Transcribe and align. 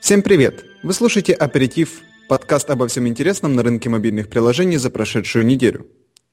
Всем 0.00 0.22
привет! 0.22 0.64
Вы 0.82 0.92
слушаете 0.92 1.32
«Аперитив»– 1.32 2.02
подкаст 2.28 2.70
обо 2.70 2.86
всем 2.86 3.08
интересном 3.08 3.54
на 3.56 3.62
рынке 3.62 3.88
мобильных 3.88 4.28
приложений 4.28 4.76
за 4.76 4.90
прошедшую 4.90 5.44
неделю. 5.44 5.86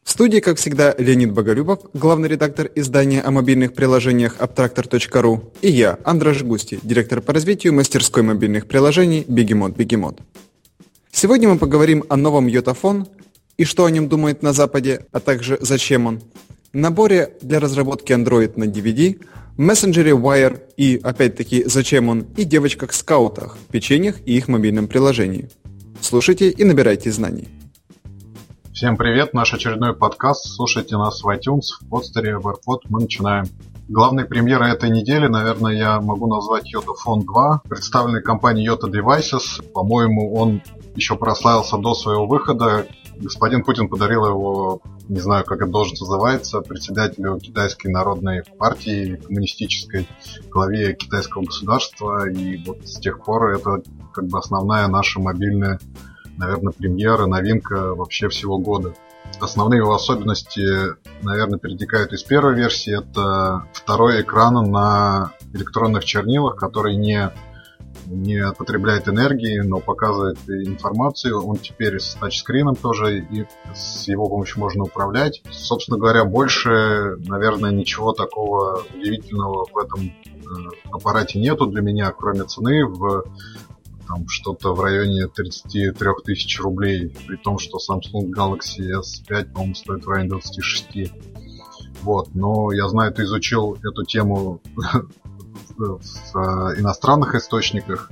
В 0.04 0.12
студии, 0.12 0.40
как 0.40 0.58
всегда, 0.58 0.94
Леонид 0.98 1.32
Боголюбов, 1.32 1.80
главный 1.94 2.28
редактор 2.28 2.70
издания 2.76 3.22
о 3.22 3.32
мобильных 3.32 3.74
приложениях 3.74 4.38
Abtractor.ru, 4.38 5.54
и 5.62 5.72
я, 5.72 5.98
Андраш 6.04 6.44
Густи, 6.44 6.80
директор 6.84 7.22
по 7.22 7.34
развитию 7.34 7.74
мастерской 7.74 8.22
мобильных 8.22 8.68
приложений 8.68 9.26
Бегемот 9.28 9.76
Бегемот. 9.76 10.20
Сегодня 11.12 11.50
мы 11.50 11.58
поговорим 11.58 12.04
о 12.10 12.18
новом 12.18 12.48
Йотафон 12.48 13.08
и 13.58 13.64
что 13.64 13.86
о 13.86 13.92
нем 13.92 14.10
думает 14.10 14.44
на 14.44 14.54
Западе, 14.54 15.06
а 15.12 15.20
также 15.20 15.58
зачем 15.62 16.06
он, 16.06 16.22
наборе 16.74 17.38
для 17.42 17.60
разработки 17.60 18.12
Android 18.12 18.54
на 18.58 18.66
DVD– 18.66 19.20
мессенджере 19.58 20.12
Wire 20.12 20.62
и, 20.78 21.00
опять-таки, 21.04 21.64
зачем 21.66 22.10
он, 22.10 22.22
и 22.38 22.44
девочках-скаутах, 22.44 23.58
печеньях 23.72 24.16
и 24.26 24.38
их 24.38 24.48
мобильном 24.48 24.88
приложении. 24.88 25.50
Слушайте 26.02 26.50
и 26.50 26.64
набирайте 26.64 27.12
знаний. 27.12 27.48
Всем 28.74 28.98
привет, 28.98 29.34
наш 29.34 29.54
очередной 29.54 29.96
подкаст. 29.96 30.48
Слушайте 30.48 30.98
нас 30.98 31.24
в 31.24 31.28
iTunes, 31.30 31.80
в 31.80 31.88
подстере, 31.88 32.38
в 32.38 32.48
AirPod. 32.48 32.80
Мы 32.90 33.02
начинаем. 33.02 33.46
Главной 33.88 34.26
премьерой 34.26 34.72
этой 34.72 34.90
недели, 34.90 35.28
наверное, 35.28 35.74
я 35.74 36.02
могу 36.02 36.28
назвать 36.28 36.74
Yota 36.74 36.94
Phone 37.06 37.24
2, 37.24 37.62
представленный 37.70 38.24
компанией 38.24 38.68
Yota 38.68 38.90
Devices. 38.90 39.62
По-моему, 39.74 40.34
он 40.34 40.62
еще 40.96 41.16
прославился 41.16 41.78
до 41.78 41.94
своего 41.94 42.26
выхода. 42.26 42.88
Господин 43.18 43.64
Путин 43.64 43.90
подарил 43.90 44.26
его 44.26 44.82
не 45.10 45.20
знаю, 45.20 45.44
как 45.44 45.62
это 45.62 45.70
должен 45.70 45.98
называться, 46.00 46.62
председателю 46.62 47.40
Китайской 47.40 47.90
народной 47.90 48.44
партии, 48.58 49.18
коммунистической, 49.18 50.08
главе 50.50 50.94
китайского 50.94 51.44
государства. 51.44 52.30
И 52.30 52.64
вот 52.66 52.88
с 52.88 53.00
тех 53.00 53.24
пор 53.24 53.52
это 53.52 53.82
как 54.14 54.28
бы 54.28 54.40
основная 54.40 54.88
наша 54.88 55.20
мобильная, 55.20 55.80
наверное, 56.38 56.72
премьера, 56.72 57.26
новинка 57.26 57.96
вообще 57.96 58.30
всего 58.30 58.58
года. 58.58 58.94
Основные 59.42 59.80
его 59.80 59.94
особенности, 59.94 60.96
наверное, 61.22 61.60
перетекают 61.60 62.14
из 62.14 62.24
первой 62.24 62.56
версии. 62.56 62.98
Это 62.98 63.68
второй 63.74 64.22
экран 64.22 64.54
на 64.72 65.34
электронных 65.54 66.06
чернилах, 66.06 66.56
который 66.56 66.96
не 66.96 67.32
не 68.06 68.52
потребляет 68.54 69.08
энергии, 69.08 69.60
но 69.60 69.80
показывает 69.80 70.38
информацию. 70.48 71.42
Он 71.42 71.58
теперь 71.58 72.00
с 72.00 72.16
тачскрином 72.16 72.76
тоже, 72.76 73.20
и 73.20 73.46
с 73.74 74.08
его 74.08 74.28
помощью 74.28 74.60
можно 74.60 74.84
управлять. 74.84 75.42
Собственно 75.52 75.98
говоря, 75.98 76.26
больше, 76.26 77.18
наверное, 77.28 77.72
ничего 77.72 78.14
такого 78.14 78.84
удивительного 78.94 79.66
в 79.72 79.78
этом 79.78 80.06
э, 80.06 80.12
аппарате 80.92 81.40
нету 81.40 81.68
для 81.68 81.82
меня, 81.82 82.12
кроме 82.12 82.44
цены 82.44 82.86
в 82.86 83.24
там 84.08 84.28
что-то 84.28 84.74
в 84.74 84.82
районе 84.82 85.28
33 85.28 86.10
тысяч 86.26 86.60
рублей, 86.60 87.16
при 87.28 87.38
том, 87.38 87.58
что 87.58 87.78
Samsung 87.78 88.30
Galaxy 88.36 88.90
S5, 89.00 89.54
по-моему, 89.54 89.76
стоит 89.76 90.06
в 90.06 90.10
районе 90.10 90.30
26. 90.30 91.12
Вот, 92.02 92.36
но 92.36 92.72
я 92.72 92.90
знаю, 92.90 93.14
ты 93.14 93.24
изучил 93.24 93.78
эту 93.82 94.04
тему 94.04 94.62
в 95.78 96.00
э, 96.36 96.80
иностранных 96.80 97.36
источниках, 97.36 98.12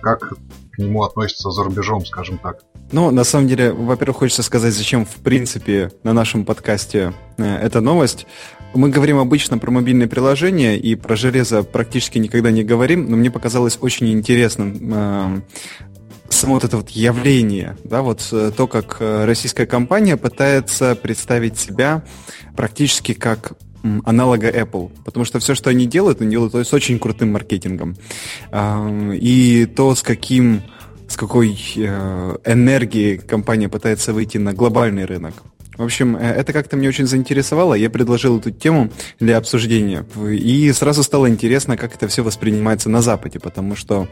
как 0.00 0.34
к 0.72 0.78
нему 0.78 1.02
относятся 1.02 1.50
за 1.50 1.64
рубежом, 1.64 2.06
скажем 2.06 2.38
так. 2.38 2.62
Ну, 2.90 3.10
на 3.10 3.24
самом 3.24 3.48
деле, 3.48 3.72
во-первых, 3.72 4.18
хочется 4.18 4.42
сказать, 4.42 4.72
зачем, 4.72 5.04
в 5.04 5.16
принципе, 5.16 5.92
на 6.04 6.12
нашем 6.12 6.44
подкасте 6.44 7.12
э, 7.36 7.56
эта 7.56 7.80
новость. 7.80 8.26
Мы 8.74 8.88
говорим 8.88 9.18
обычно 9.18 9.58
про 9.58 9.70
мобильные 9.70 10.08
приложения 10.08 10.78
и 10.78 10.94
про 10.94 11.16
железо 11.16 11.62
практически 11.62 12.18
никогда 12.18 12.50
не 12.50 12.64
говорим, 12.64 13.10
но 13.10 13.16
мне 13.16 13.30
показалось 13.30 13.78
очень 13.80 14.10
интересным 14.10 14.92
э, 14.94 15.40
само 16.30 16.54
вот 16.54 16.64
это 16.64 16.76
вот 16.78 16.90
явление, 16.90 17.76
да, 17.84 18.02
вот 18.02 18.26
э, 18.32 18.52
то, 18.56 18.66
как 18.66 18.98
российская 19.00 19.66
компания 19.66 20.16
пытается 20.16 20.94
представить 20.94 21.58
себя 21.58 22.04
практически 22.56 23.12
как 23.12 23.52
аналога 24.04 24.50
Apple, 24.50 24.90
потому 25.04 25.24
что 25.24 25.38
все, 25.38 25.54
что 25.54 25.70
они 25.70 25.86
делают, 25.86 26.20
они 26.20 26.30
делают 26.30 26.54
с 26.54 26.72
очень 26.72 26.98
крутым 26.98 27.32
маркетингом. 27.32 27.96
И 28.52 29.68
то, 29.74 29.94
с 29.94 30.02
каким 30.02 30.62
с 31.08 31.16
какой 31.16 31.58
э, 31.76 32.36
энергией 32.44 33.16
компания 33.16 33.68
пытается 33.68 34.12
выйти 34.12 34.36
на 34.36 34.52
глобальный 34.52 35.06
рынок. 35.06 35.42
В 35.78 35.82
общем, 35.82 36.16
э, 36.16 36.20
это 36.20 36.52
как-то 36.52 36.76
мне 36.76 36.88
очень 36.88 37.06
заинтересовало. 37.06 37.74
Я 37.74 37.88
предложил 37.88 38.38
эту 38.38 38.50
тему 38.50 38.90
для 39.18 39.38
обсуждения. 39.38 40.04
И 40.28 40.70
сразу 40.72 41.02
стало 41.02 41.28
интересно, 41.28 41.76
как 41.76 41.94
это 41.94 42.08
все 42.08 42.22
воспринимается 42.22 42.90
на 42.90 43.00
Западе, 43.00 43.40
потому 43.40 43.74
что, 43.74 44.06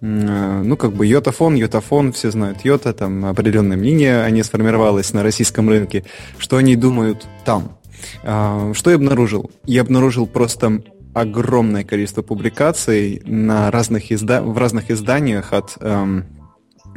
э, 0.00 0.62
ну, 0.64 0.76
как 0.76 0.92
бы 0.92 1.06
йотафон, 1.06 1.54
йотафон, 1.54 2.12
все 2.12 2.30
знают 2.30 2.64
йота, 2.64 2.92
там 2.92 3.24
определенное 3.24 3.78
мнение 3.78 4.22
о 4.22 4.30
ней 4.30 4.42
сформировалось 4.42 5.12
на 5.14 5.22
российском 5.22 5.70
рынке. 5.70 6.04
Что 6.38 6.58
они 6.58 6.76
думают 6.76 7.26
там? 7.46 7.78
А, 8.22 8.72
что 8.74 8.90
я 8.90 8.96
обнаружил? 8.96 9.50
Я 9.64 9.82
обнаружил 9.82 10.26
просто 10.26 10.82
огромное 11.14 11.84
количество 11.84 12.22
публикаций 12.22 13.22
на 13.24 13.70
разных 13.70 14.10
изда... 14.12 14.42
в 14.42 14.56
разных 14.56 14.90
изданиях 14.90 15.52
от 15.52 15.76
эм, 15.80 16.24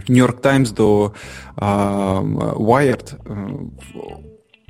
New 0.08 0.26
York 0.26 0.42
Times 0.42 0.72
до 0.72 1.14
э, 1.58 1.62
Wired. 1.62 3.18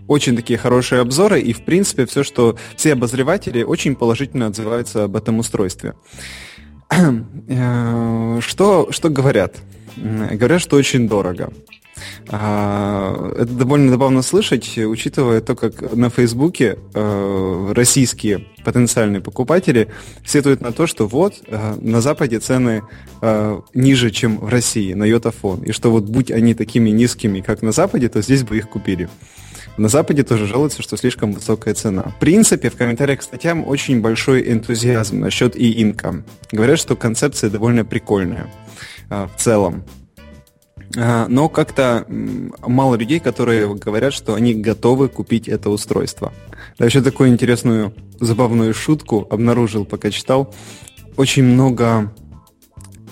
Очень 0.08 0.36
такие 0.36 0.58
хорошие 0.58 1.02
обзоры, 1.02 1.42
и 1.42 1.52
в 1.54 1.66
принципе 1.66 2.06
все, 2.06 2.24
что 2.24 2.58
все 2.76 2.94
обозреватели 2.94 3.64
очень 3.64 3.96
положительно 3.96 4.48
отзываются 4.48 5.06
об 5.06 5.16
этом 5.16 5.40
устройстве. 5.40 5.94
Э, 7.48 8.40
что, 8.42 8.92
что 8.92 9.10
говорят? 9.10 9.58
Говорят, 9.98 10.62
что 10.62 10.78
очень 10.78 11.08
дорого. 11.08 11.52
А, 12.30 13.32
это 13.38 13.52
довольно 13.54 13.92
забавно 13.92 14.22
слышать, 14.22 14.78
учитывая 14.78 15.42
то, 15.42 15.56
как 15.56 15.94
на 15.96 16.10
Фейсбуке 16.10 16.78
э, 16.94 17.72
российские 17.74 18.46
потенциальные 18.64 19.22
покупатели 19.22 19.90
сетуют 20.26 20.62
на 20.62 20.72
то, 20.72 20.88
что 20.88 21.08
вот 21.08 21.36
э, 21.48 21.76
на 21.80 22.02
Западе 22.02 22.40
цены 22.40 22.84
ниже, 23.74 24.12
чем 24.12 24.38
в 24.38 24.50
России 24.50 24.94
на 24.94 25.04
йотафон, 25.04 25.64
и 25.64 25.72
что 25.72 25.90
вот 25.90 26.04
будь 26.04 26.30
они 26.30 26.54
такими 26.54 26.92
низкими, 26.92 27.42
как 27.42 27.64
на 27.64 27.72
Западе, 27.72 28.08
то 28.08 28.22
здесь 28.22 28.44
бы 28.44 28.58
их 28.58 28.70
купили. 28.70 29.10
На 29.78 29.88
Западе 29.88 30.24
тоже 30.24 30.46
жалуются, 30.46 30.84
что 30.84 30.96
слишком 30.96 31.34
высокая 31.34 31.74
цена. 31.74 32.04
В 32.04 32.20
принципе, 32.20 32.70
в 32.70 32.76
комментариях 32.76 33.22
к 33.22 33.24
статьям 33.24 33.68
очень 33.68 34.00
большой 34.00 34.52
энтузиазм 34.52 35.22
насчет 35.22 35.56
и-инка. 35.56 36.24
Говорят, 36.52 36.78
что 36.78 36.96
концепция 36.96 37.50
довольно 37.50 37.84
прикольная 37.84 38.48
в 39.10 39.32
целом. 39.38 39.84
А, 40.98 41.28
но 41.28 41.50
как-то 41.50 42.06
мало 42.08 42.96
людей, 42.96 43.20
которые 43.20 43.76
говорят, 43.76 44.14
что 44.14 44.36
они 44.36 44.54
готовы 44.54 45.10
купить 45.10 45.48
это 45.48 45.70
устройство. 45.70 46.34
Да, 46.78 46.86
еще 46.86 47.02
такую 47.02 47.30
интересную, 47.30 47.94
забавную 48.20 48.74
шутку 48.74 49.28
обнаружил, 49.30 49.86
пока 49.86 50.12
читал. 50.12 50.54
Очень 51.18 51.44
много 51.44 52.14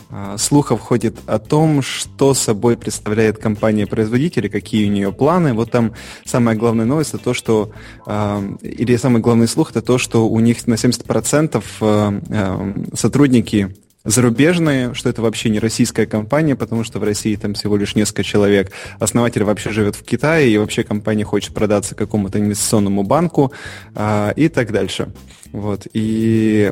а, 0.09 0.37
слухов 0.37 0.79
ходит 0.79 1.17
о 1.25 1.39
том, 1.39 1.81
что 1.81 2.33
собой 2.33 2.77
представляет 2.77 3.37
компания-производитель, 3.37 4.49
какие 4.49 4.87
у 4.87 4.91
нее 4.91 5.11
планы. 5.11 5.53
Вот 5.53 5.71
там 5.71 5.93
самая 6.25 6.55
главная 6.55 6.85
новость 6.85 7.13
это 7.13 7.23
то, 7.23 7.33
что 7.33 7.71
а, 8.05 8.41
или 8.61 8.95
самый 8.95 9.21
главный 9.21 9.47
слух 9.47 9.71
это 9.71 9.81
то, 9.81 9.97
что 9.97 10.29
у 10.29 10.39
них 10.39 10.65
на 10.67 10.75
70% 10.75 12.95
сотрудники 12.95 13.75
зарубежные, 14.05 14.93
что 14.93 15.09
это 15.09 15.21
вообще 15.21 15.49
не 15.49 15.59
российская 15.59 16.05
компания, 16.05 16.55
потому 16.55 16.83
что 16.83 16.99
в 16.99 17.03
России 17.03 17.35
там 17.35 17.53
всего 17.53 17.77
лишь 17.77 17.95
несколько 17.95 18.23
человек. 18.23 18.71
Основатель 18.99 19.43
вообще 19.43 19.71
живет 19.71 19.95
в 19.95 20.03
Китае, 20.03 20.49
и 20.49 20.57
вообще 20.57 20.83
компания 20.83 21.23
хочет 21.23 21.53
продаться 21.53 21.95
какому-то 21.95 22.39
инвестиционному 22.39 23.03
банку 23.03 23.51
а, 23.95 24.33
и 24.35 24.49
так 24.49 24.71
дальше. 24.71 25.09
Вот. 25.53 25.87
И 25.93 26.71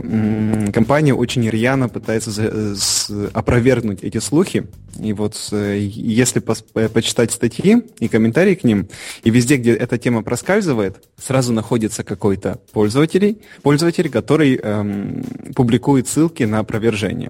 компания 0.74 1.14
очень 1.14 1.48
рьяно 1.48 1.88
пытается 1.88 2.32
за, 2.32 3.30
опровергнуть 3.32 4.04
эти 4.04 4.18
слухи. 4.18 4.66
И 5.00 5.14
вот 5.14 5.38
э, 5.52 5.78
если 5.80 6.40
пос, 6.40 6.66
э, 6.74 6.90
почитать 6.90 7.32
статьи 7.32 7.84
и 8.00 8.08
комментарии 8.08 8.56
к 8.56 8.64
ним, 8.64 8.90
и 9.24 9.30
везде, 9.30 9.58
где 9.58 9.74
эта 9.74 10.00
тема 10.00 10.24
проскальзывает, 10.24 10.98
сразу 11.24 11.54
находится 11.54 12.04
какой-то 12.04 12.60
пользователь, 12.74 13.38
пользователь 13.62 14.10
который 14.10 14.56
эм, 14.56 15.24
публикует 15.56 16.08
ссылки 16.08 16.44
на 16.44 16.58
опровержение. 16.60 17.21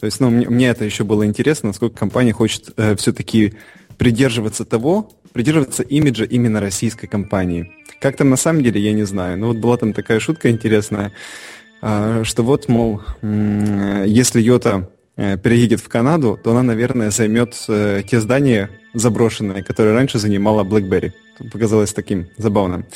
То 0.00 0.06
есть, 0.06 0.20
ну, 0.20 0.30
мне, 0.30 0.48
мне 0.48 0.68
это 0.68 0.84
еще 0.84 1.04
было 1.04 1.26
интересно, 1.26 1.68
насколько 1.68 1.98
компания 1.98 2.32
хочет 2.32 2.72
э, 2.76 2.94
все-таки 2.96 3.54
придерживаться 3.96 4.64
того, 4.64 5.10
придерживаться 5.32 5.82
имиджа 5.82 6.24
именно 6.24 6.60
российской 6.60 7.06
компании. 7.06 7.72
Как 8.00 8.16
там 8.16 8.30
на 8.30 8.36
самом 8.36 8.62
деле, 8.62 8.80
я 8.80 8.92
не 8.92 9.04
знаю. 9.04 9.38
Но 9.38 9.48
вот 9.48 9.56
была 9.56 9.76
там 9.76 9.92
такая 9.92 10.20
шутка 10.20 10.50
интересная, 10.50 11.12
а, 11.80 12.24
что 12.24 12.42
вот, 12.42 12.68
мол, 12.68 13.02
если 13.22 14.40
Йота 14.40 14.88
э, 15.16 15.36
переедет 15.36 15.80
в 15.80 15.88
Канаду, 15.88 16.38
то 16.42 16.52
она, 16.52 16.62
наверное, 16.62 17.10
займет 17.10 17.54
э, 17.68 18.02
те 18.08 18.20
здания 18.20 18.70
заброшенные, 18.94 19.62
которые 19.62 19.94
раньше 19.94 20.18
занимала 20.18 20.64
BlackBerry. 20.64 21.12
Показалось 21.52 21.92
таким 21.92 22.28
забавным. 22.36 22.86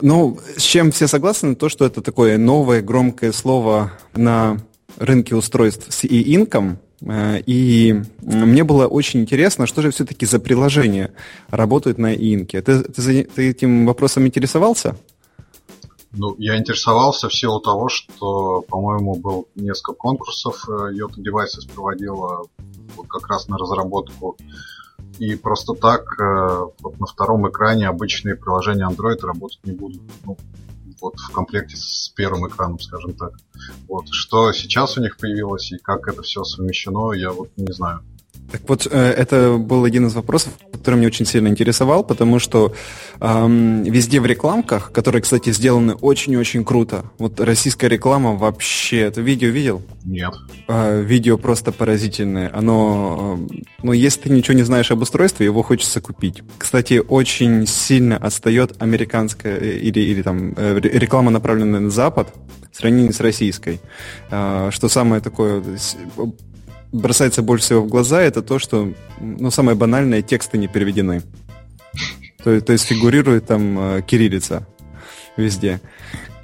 Ну, 0.00 0.38
с 0.56 0.62
чем 0.62 0.92
все 0.92 1.06
согласны, 1.06 1.54
то, 1.54 1.68
что 1.68 1.86
это 1.86 2.02
такое 2.02 2.36
новое 2.38 2.82
громкое 2.82 3.32
слово 3.32 3.92
на 4.14 4.58
рынке 4.98 5.34
устройств 5.34 5.86
с 5.92 6.04
e-инком, 6.04 6.78
Э, 7.02 7.40
и 7.40 8.02
мне 8.22 8.64
было 8.64 8.86
очень 8.86 9.20
интересно, 9.20 9.66
что 9.66 9.82
же 9.82 9.90
все-таки 9.90 10.26
за 10.26 10.38
приложение 10.38 11.12
работает 11.48 11.98
на 11.98 12.14
инке. 12.14 12.62
Ты, 12.62 12.82
ты, 12.82 13.24
ты 13.24 13.50
этим 13.50 13.86
вопросом 13.86 14.26
интересовался? 14.26 14.96
Ну, 16.12 16.34
я 16.38 16.56
интересовался 16.56 17.28
в 17.28 17.34
силу 17.34 17.60
того, 17.60 17.88
что, 17.88 18.62
по-моему, 18.62 19.16
был 19.16 19.48
несколько 19.54 19.92
конкурсов 19.92 20.66
Yota 20.68 21.18
Devices 21.18 21.70
проводила 21.74 22.46
вот 22.96 23.06
как 23.08 23.28
раз 23.28 23.48
на 23.48 23.58
разработку. 23.58 24.36
И 25.18 25.34
просто 25.34 25.74
так 25.74 26.04
вот 26.80 26.98
на 27.00 27.06
втором 27.06 27.48
экране 27.48 27.88
обычные 27.88 28.34
приложения 28.34 28.86
Android 28.86 29.18
работать 29.22 29.60
не 29.64 29.72
будут. 29.72 30.02
Ну, 30.24 30.38
вот 31.00 31.14
в 31.18 31.32
комплекте 31.32 31.76
с 31.76 32.08
первым 32.14 32.48
экраном, 32.48 32.78
скажем 32.78 33.14
так. 33.14 33.32
Вот. 33.88 34.08
Что 34.10 34.52
сейчас 34.52 34.96
у 34.98 35.02
них 35.02 35.16
появилось 35.16 35.72
и 35.72 35.78
как 35.78 36.08
это 36.08 36.22
все 36.22 36.44
совмещено, 36.44 37.12
я 37.12 37.30
вот 37.30 37.50
не 37.56 37.72
знаю. 37.72 38.02
Так 38.50 38.62
вот, 38.68 38.86
э, 38.90 39.10
это 39.10 39.56
был 39.58 39.84
один 39.84 40.06
из 40.06 40.14
вопросов, 40.14 40.52
который 40.72 40.96
меня 40.96 41.08
очень 41.08 41.26
сильно 41.26 41.48
интересовал, 41.48 42.04
потому 42.04 42.38
что 42.38 42.72
эм, 43.20 43.82
везде 43.82 44.20
в 44.20 44.26
рекламках, 44.26 44.92
которые, 44.92 45.22
кстати, 45.22 45.50
сделаны 45.50 45.94
очень-очень 45.94 46.64
круто. 46.64 47.10
Вот 47.18 47.40
российская 47.40 47.88
реклама 47.88 48.34
вообще... 48.34 49.00
Это 49.00 49.20
видео 49.20 49.48
видел? 49.48 49.82
Нет. 50.04 50.32
Э, 50.68 51.02
видео 51.02 51.38
просто 51.38 51.72
поразительное. 51.72 52.50
Оно... 52.54 53.38
Э, 53.50 53.54
ну, 53.82 53.92
если 53.92 54.22
ты 54.22 54.30
ничего 54.30 54.54
не 54.54 54.62
знаешь 54.62 54.90
об 54.92 55.02
устройстве, 55.02 55.46
его 55.46 55.62
хочется 55.62 56.00
купить. 56.00 56.42
Кстати, 56.58 57.02
очень 57.06 57.66
сильно 57.66 58.16
отстает 58.16 58.76
американская 58.78 59.58
э, 59.58 59.78
или, 59.78 60.00
или 60.00 60.22
там 60.22 60.54
э, 60.56 60.78
реклама, 60.80 61.32
направленная 61.32 61.80
на 61.80 61.90
Запад, 61.90 62.32
в 62.72 62.76
сравнении 62.76 63.10
с 63.10 63.20
российской. 63.20 63.80
Э, 64.30 64.70
что 64.70 64.88
самое 64.88 65.20
такое 65.20 65.62
бросается 66.96 67.42
больше 67.42 67.64
всего 67.66 67.82
в 67.82 67.88
глаза, 67.88 68.20
это 68.20 68.42
то, 68.42 68.58
что, 68.58 68.92
ну, 69.20 69.50
самое 69.50 69.76
банальное, 69.76 70.22
тексты 70.22 70.58
не 70.58 70.68
переведены. 70.68 71.22
То, 72.42 72.60
то 72.60 72.72
есть 72.72 72.84
фигурирует 72.84 73.46
там 73.46 73.78
э, 73.78 74.02
кириллица 74.02 74.66
везде. 75.36 75.80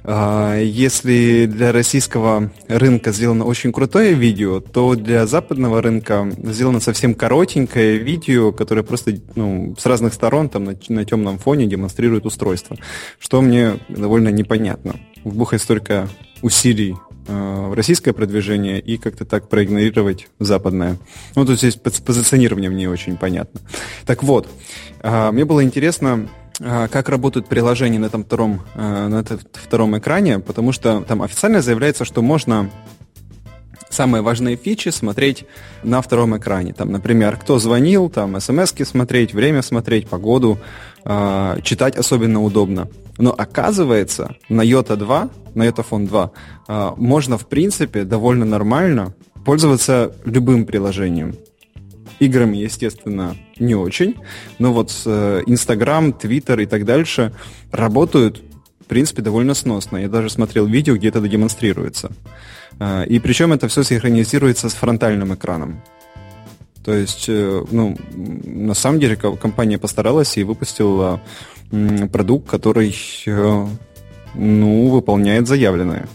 А, 0.05 0.59
если 0.59 1.45
для 1.45 1.71
российского 1.71 2.51
рынка 2.67 3.13
сделано 3.13 3.45
очень 3.45 3.71
крутое 3.71 4.13
видео, 4.13 4.59
то 4.59 4.95
для 4.95 5.25
западного 5.25 5.81
рынка 5.81 6.29
сделано 6.37 6.81
совсем 6.81 7.13
коротенькое 7.13 7.97
видео, 7.97 8.51
которое 8.51 8.83
просто 8.83 9.17
ну, 9.35 9.75
с 9.79 9.85
разных 9.85 10.13
сторон 10.13 10.49
там 10.49 10.65
на, 10.65 10.75
на 10.89 11.05
темном 11.05 11.37
фоне 11.37 11.67
демонстрирует 11.67 12.25
устройство, 12.25 12.75
что 13.17 13.41
мне 13.41 13.79
довольно 13.87 14.29
непонятно. 14.29 14.95
Вбухать 15.23 15.61
столько 15.61 16.09
усилий 16.41 16.95
российское 17.27 18.13
продвижение 18.13 18.79
и 18.79 18.97
как-то 18.97 19.25
так 19.25 19.49
проигнорировать 19.49 20.27
западное. 20.39 20.97
Ну, 21.35 21.45
то 21.45 21.53
есть 21.53 21.81
позиционирование 21.81 22.69
мне 22.69 22.89
очень 22.89 23.17
понятно. 23.17 23.61
Так 24.05 24.23
вот, 24.23 24.47
э, 25.01 25.31
мне 25.31 25.45
было 25.45 25.63
интересно, 25.63 26.27
э, 26.59 26.87
как 26.91 27.09
работают 27.09 27.47
приложения 27.47 27.99
на 27.99 28.05
этом 28.05 28.23
втором, 28.23 28.61
на 28.75 29.19
этом 29.19 29.39
втором 29.53 29.97
экране, 29.97 30.39
потому 30.39 30.71
что 30.71 31.01
там 31.01 31.21
официально 31.21 31.61
заявляется, 31.61 32.05
что 32.05 32.21
можно 32.21 32.69
самые 33.93 34.21
важные 34.21 34.55
фичи 34.55 34.89
смотреть 34.89 35.45
на 35.83 36.01
втором 36.01 36.37
экране. 36.37 36.73
Там, 36.73 36.91
например, 36.91 37.37
кто 37.37 37.59
звонил, 37.59 38.09
там 38.09 38.39
смс 38.39 38.73
смотреть, 38.83 39.33
время 39.33 39.61
смотреть, 39.61 40.07
погоду, 40.07 40.59
читать 41.63 41.97
особенно 41.97 42.41
удобно. 42.43 42.87
Но 43.17 43.33
оказывается, 43.37 44.35
на 44.49 44.61
Yota 44.61 44.95
2, 44.95 45.29
на 45.53 45.63
Yota 45.67 45.85
Phone 45.87 46.07
2, 46.07 46.31
а, 46.67 46.93
можно, 46.97 47.37
в 47.37 47.47
принципе, 47.47 48.03
довольно 48.03 48.45
нормально 48.45 49.13
пользоваться 49.45 50.15
любым 50.25 50.65
приложением. 50.65 51.35
Играми, 52.19 52.57
естественно, 52.57 53.35
не 53.59 53.75
очень, 53.75 54.15
но 54.57 54.71
вот 54.71 54.91
Инстаграм, 54.91 56.09
э, 56.09 56.13
Твиттер 56.13 56.59
и 56.61 56.65
так 56.65 56.85
дальше 56.85 57.33
работают, 57.71 58.41
в 58.83 58.87
принципе, 58.87 59.21
довольно 59.21 59.53
сносно. 59.53 59.97
Я 59.97 60.09
даже 60.09 60.29
смотрел 60.29 60.65
видео, 60.65 60.95
где 60.95 61.07
это 61.07 61.21
демонстрируется. 61.21 62.11
А, 62.79 63.03
и 63.03 63.19
причем 63.19 63.53
это 63.53 63.67
все 63.67 63.83
синхронизируется 63.83 64.69
с 64.69 64.73
фронтальным 64.73 65.33
экраном. 65.33 65.81
То 66.83 66.93
есть, 66.93 67.25
э, 67.29 67.63
ну, 67.71 67.95
на 68.11 68.73
самом 68.73 68.99
деле 68.99 69.15
компания 69.15 69.77
постаралась 69.77 70.37
и 70.37 70.43
выпустила 70.43 71.21
продукт, 72.11 72.49
который, 72.49 72.93
э, 73.25 73.67
ну, 74.35 74.89
выполняет 74.89 75.47
заявленное. 75.47 76.07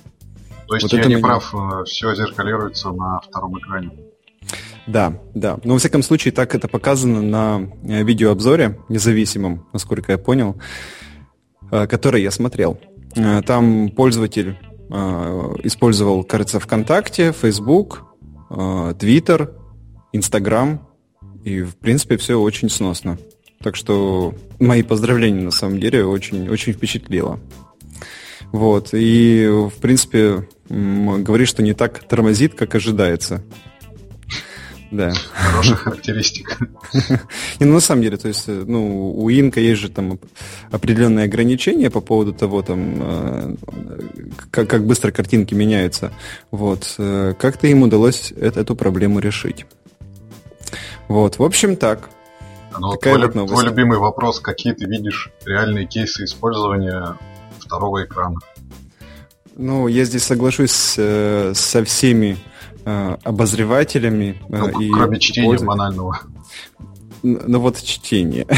То 0.66 0.74
есть 0.74 0.82
вот 0.82 0.92
я 0.92 1.04
не 1.06 1.14
меня... 1.14 1.26
прав, 1.26 1.54
э, 1.54 1.84
все 1.86 2.14
зеркалируется 2.14 2.90
на 2.90 3.18
втором 3.20 3.58
экране. 3.58 3.90
Да, 4.86 5.14
да. 5.34 5.58
Но 5.64 5.74
во 5.74 5.78
всяком 5.78 6.02
случае 6.02 6.32
так 6.32 6.54
это 6.54 6.68
показано 6.68 7.22
на 7.22 7.70
видеообзоре 7.82 8.78
независимом, 8.88 9.66
насколько 9.72 10.12
я 10.12 10.18
понял, 10.18 10.56
который 11.70 12.22
я 12.22 12.30
смотрел. 12.30 12.78
Там 13.46 13.90
пользователь 13.90 14.56
использовал, 15.62 16.24
кажется, 16.24 16.60
ВКонтакте, 16.60 17.32
Facebook, 17.32 18.04
Twitter, 18.50 19.54
Instagram, 20.12 20.80
и, 21.44 21.62
в 21.62 21.76
принципе, 21.76 22.16
все 22.16 22.40
очень 22.40 22.70
сносно. 22.70 23.18
Так 23.62 23.76
что 23.76 24.34
мои 24.58 24.82
поздравления, 24.82 25.42
на 25.42 25.50
самом 25.50 25.80
деле, 25.80 26.04
очень, 26.04 26.48
очень 26.48 26.72
впечатлило. 26.72 27.40
Вот, 28.52 28.90
и, 28.92 29.46
в 29.48 29.80
принципе, 29.80 30.48
говорит, 30.68 31.48
что 31.48 31.62
не 31.62 31.74
так 31.74 32.06
тормозит, 32.08 32.54
как 32.54 32.74
ожидается. 32.74 33.42
Да. 34.90 35.12
Хорошая 35.34 35.76
характеристика. 35.76 36.56
И 37.58 37.64
ну, 37.64 37.74
на 37.74 37.80
самом 37.80 38.02
деле, 38.02 38.16
то 38.16 38.28
есть, 38.28 38.48
ну, 38.48 39.12
у 39.12 39.28
Инка 39.28 39.60
есть 39.60 39.80
же 39.80 39.90
там 39.90 40.18
определенные 40.70 41.24
ограничения 41.24 41.90
по 41.90 42.00
поводу 42.00 42.32
того, 42.32 42.62
там, 42.62 42.94
э, 43.00 43.54
как, 44.50 44.68
как 44.68 44.86
быстро 44.86 45.10
картинки 45.10 45.54
меняются. 45.54 46.10
Вот. 46.50 46.94
Э, 46.98 47.34
как-то 47.38 47.66
им 47.66 47.82
удалось 47.82 48.32
эту 48.32 48.74
проблему 48.74 49.18
решить. 49.18 49.66
Вот, 51.08 51.38
в 51.38 51.42
общем, 51.42 51.76
так. 51.76 52.08
Ну, 52.78 52.96
твой, 52.96 53.18
вот 53.18 53.48
твой 53.48 53.64
любимый 53.64 53.98
вопрос, 53.98 54.40
какие 54.40 54.72
ты 54.72 54.86
видишь 54.86 55.30
реальные 55.44 55.86
кейсы 55.86 56.24
использования 56.24 57.16
второго 57.58 58.04
экрана? 58.04 58.38
Ну, 59.56 59.88
я 59.88 60.04
здесь 60.04 60.24
соглашусь 60.24 60.94
э, 60.96 61.52
со 61.54 61.84
всеми 61.84 62.32
э, 62.32 62.47
обозревателями. 63.22 64.40
Э, 64.48 64.58
ну, 64.58 64.80
и 64.80 64.90
кроме 64.90 65.18
чтения 65.18 65.58
банального. 65.58 66.20
Ну 67.22 67.60
вот 67.60 67.80
чтение. 67.82 68.46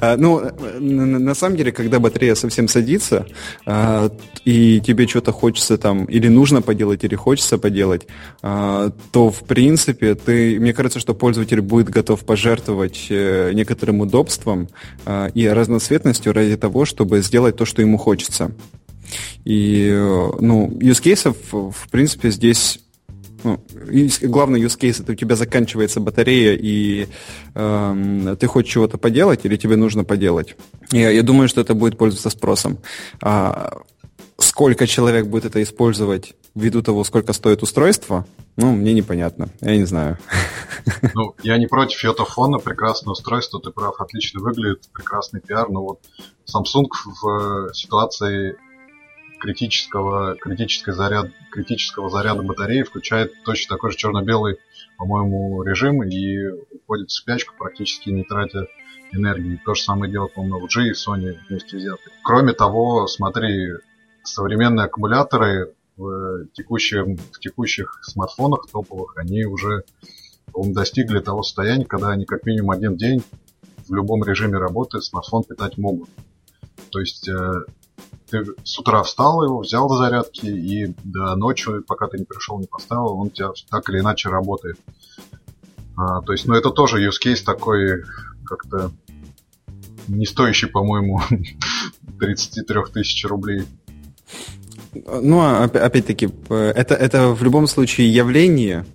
А, 0.00 0.16
ну, 0.16 0.42
на 0.80 1.34
самом 1.34 1.56
деле, 1.56 1.70
когда 1.70 2.00
батарея 2.00 2.34
совсем 2.34 2.66
садится, 2.66 3.24
а, 3.66 4.10
и 4.44 4.80
тебе 4.80 5.06
что-то 5.06 5.30
хочется 5.30 5.78
там, 5.78 6.06
или 6.06 6.26
нужно 6.26 6.60
поделать, 6.60 7.04
или 7.04 7.14
хочется 7.14 7.56
поделать, 7.56 8.08
а, 8.42 8.90
то, 9.12 9.30
в 9.30 9.44
принципе, 9.44 10.16
ты, 10.16 10.58
мне 10.58 10.72
кажется, 10.72 10.98
что 10.98 11.14
пользователь 11.14 11.60
будет 11.60 11.88
готов 11.88 12.24
пожертвовать 12.24 13.06
э, 13.10 13.52
некоторым 13.54 14.00
удобством 14.00 14.68
и 15.34 15.48
разноцветностью 15.48 16.32
ради 16.32 16.56
того, 16.56 16.84
чтобы 16.84 17.20
сделать 17.20 17.56
то, 17.56 17.64
что 17.64 17.80
ему 17.80 17.96
хочется. 17.96 18.50
И, 19.44 19.88
э, 19.90 20.30
ну, 20.40 20.68
use 20.68 21.02
cases, 21.02 21.36
в 21.52 21.88
принципе, 21.90 22.30
здесь 22.30 22.80
ну, 23.44 23.60
главный 24.22 24.60
use 24.60 24.78
case 24.78 25.02
это 25.02 25.12
у 25.12 25.14
тебя 25.14 25.36
заканчивается 25.36 26.00
батарея, 26.00 26.58
и 26.60 27.06
э, 27.54 28.36
ты 28.40 28.46
хочешь 28.46 28.72
чего-то 28.72 28.98
поделать, 28.98 29.44
или 29.44 29.56
тебе 29.56 29.76
нужно 29.76 30.04
поделать. 30.04 30.56
Я, 30.90 31.10
я 31.10 31.22
думаю, 31.22 31.48
что 31.48 31.60
это 31.60 31.74
будет 31.74 31.96
пользоваться 31.96 32.30
спросом. 32.30 32.78
А 33.22 33.82
сколько 34.38 34.86
человек 34.86 35.26
будет 35.26 35.44
это 35.44 35.62
использовать 35.62 36.34
ввиду 36.54 36.82
того, 36.82 37.04
сколько 37.04 37.32
стоит 37.32 37.62
устройство, 37.62 38.26
ну, 38.56 38.72
мне 38.72 38.94
непонятно. 38.94 39.50
Я 39.60 39.76
не 39.76 39.84
знаю. 39.84 40.18
Ну, 41.14 41.34
я 41.42 41.58
не 41.58 41.66
против 41.66 42.02
йотафона, 42.04 42.58
прекрасное 42.58 43.12
устройство, 43.12 43.60
ты 43.60 43.70
прав, 43.70 44.00
отлично 44.00 44.40
выглядит, 44.40 44.88
прекрасный 44.92 45.40
пиар, 45.40 45.68
но 45.68 45.82
вот 45.82 46.00
Samsung 46.46 46.86
в 47.22 47.74
ситуации 47.74 48.56
критического, 49.40 50.36
критической 50.36 50.94
заряд, 50.94 51.30
критического 51.50 52.10
заряда 52.10 52.42
батареи 52.42 52.82
включает 52.82 53.32
точно 53.44 53.76
такой 53.76 53.90
же 53.90 53.96
черно-белый, 53.96 54.58
по-моему, 54.98 55.62
режим 55.62 56.02
и 56.02 56.48
уходит 56.70 57.10
в 57.10 57.12
спячку, 57.12 57.54
практически 57.58 58.10
не 58.10 58.24
тратя 58.24 58.66
энергии. 59.12 59.60
То 59.64 59.74
же 59.74 59.82
самое 59.82 60.10
делает, 60.10 60.34
по-моему, 60.34 60.66
LG 60.66 60.88
и 60.88 60.92
Sony 60.92 61.38
вместе 61.48 61.76
взятые. 61.76 62.12
Кроме 62.22 62.52
того, 62.52 63.06
смотри, 63.06 63.72
современные 64.22 64.86
аккумуляторы 64.86 65.74
в, 65.96 66.46
текущих, 66.52 67.04
в 67.04 67.38
текущих 67.40 68.00
смартфонах 68.02 68.66
топовых, 68.70 69.16
они 69.16 69.44
уже 69.44 69.84
достигли 70.54 71.20
того 71.20 71.42
состояния, 71.42 71.84
когда 71.84 72.10
они 72.10 72.24
как 72.24 72.44
минимум 72.44 72.70
один 72.70 72.96
день 72.96 73.22
в 73.88 73.94
любом 73.94 74.24
режиме 74.24 74.58
работы 74.58 75.00
смартфон 75.00 75.44
питать 75.44 75.78
могут. 75.78 76.08
То 76.90 77.00
есть 77.00 77.28
э, 77.28 77.64
ты 78.30 78.44
с 78.64 78.78
утра 78.78 79.02
встал 79.02 79.44
его, 79.44 79.60
взял 79.60 79.88
до 79.88 79.96
зарядки, 79.96 80.46
и 80.46 80.94
до 81.04 81.36
ночи, 81.36 81.80
пока 81.86 82.08
ты 82.08 82.18
не 82.18 82.24
пришел, 82.24 82.58
не 82.58 82.66
поставил, 82.66 83.18
он 83.18 83.28
у 83.28 83.30
тебя 83.30 83.50
так 83.70 83.88
или 83.88 84.00
иначе 84.00 84.28
работает. 84.28 84.78
А, 85.96 86.20
то 86.22 86.32
есть, 86.32 86.46
ну, 86.46 86.54
это 86.54 86.70
тоже 86.70 87.06
use 87.06 87.18
case 87.24 87.44
такой 87.44 88.04
как-то 88.44 88.92
не 90.08 90.26
стоящий, 90.26 90.66
по-моему, 90.66 91.20
33 92.20 92.80
тысяч 92.92 93.24
рублей. 93.24 93.66
Ну, 94.94 95.40
а 95.40 95.64
опять-таки, 95.64 96.30
это, 96.48 96.94
это 96.94 97.28
в 97.28 97.42
любом 97.42 97.66
случае 97.66 98.12
явление, 98.12 98.86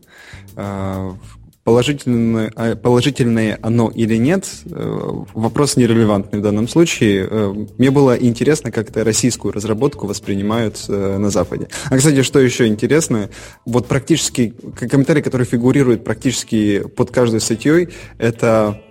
а, 0.56 1.16
положительное, 1.64 2.52
а, 2.56 2.76
положительное 2.76 3.60
оно 3.62 3.90
или 3.94 4.16
нет, 4.16 4.50
э, 4.66 5.10
вопрос 5.34 5.78
нерелевантный 5.78 6.40
в 6.40 6.42
данном 6.42 6.68
случае. 6.68 7.28
Э, 7.30 7.54
мне 7.78 7.92
было 7.92 8.18
интересно, 8.18 8.72
как 8.72 8.90
это 8.90 9.04
российскую 9.04 9.54
разработку 9.54 10.08
воспринимают 10.08 10.84
э, 10.88 11.18
на 11.18 11.30
Западе. 11.30 11.68
А, 11.90 11.98
кстати, 11.98 12.24
что 12.24 12.40
еще 12.40 12.68
интересно, 12.68 13.30
вот 13.66 13.88
практически, 13.88 14.54
комментарий, 14.76 15.22
который 15.22 15.46
фигурирует 15.46 16.04
практически 16.04 16.80
под 16.80 17.12
каждой 17.12 17.42
статьей, 17.42 17.90
это 18.18 18.82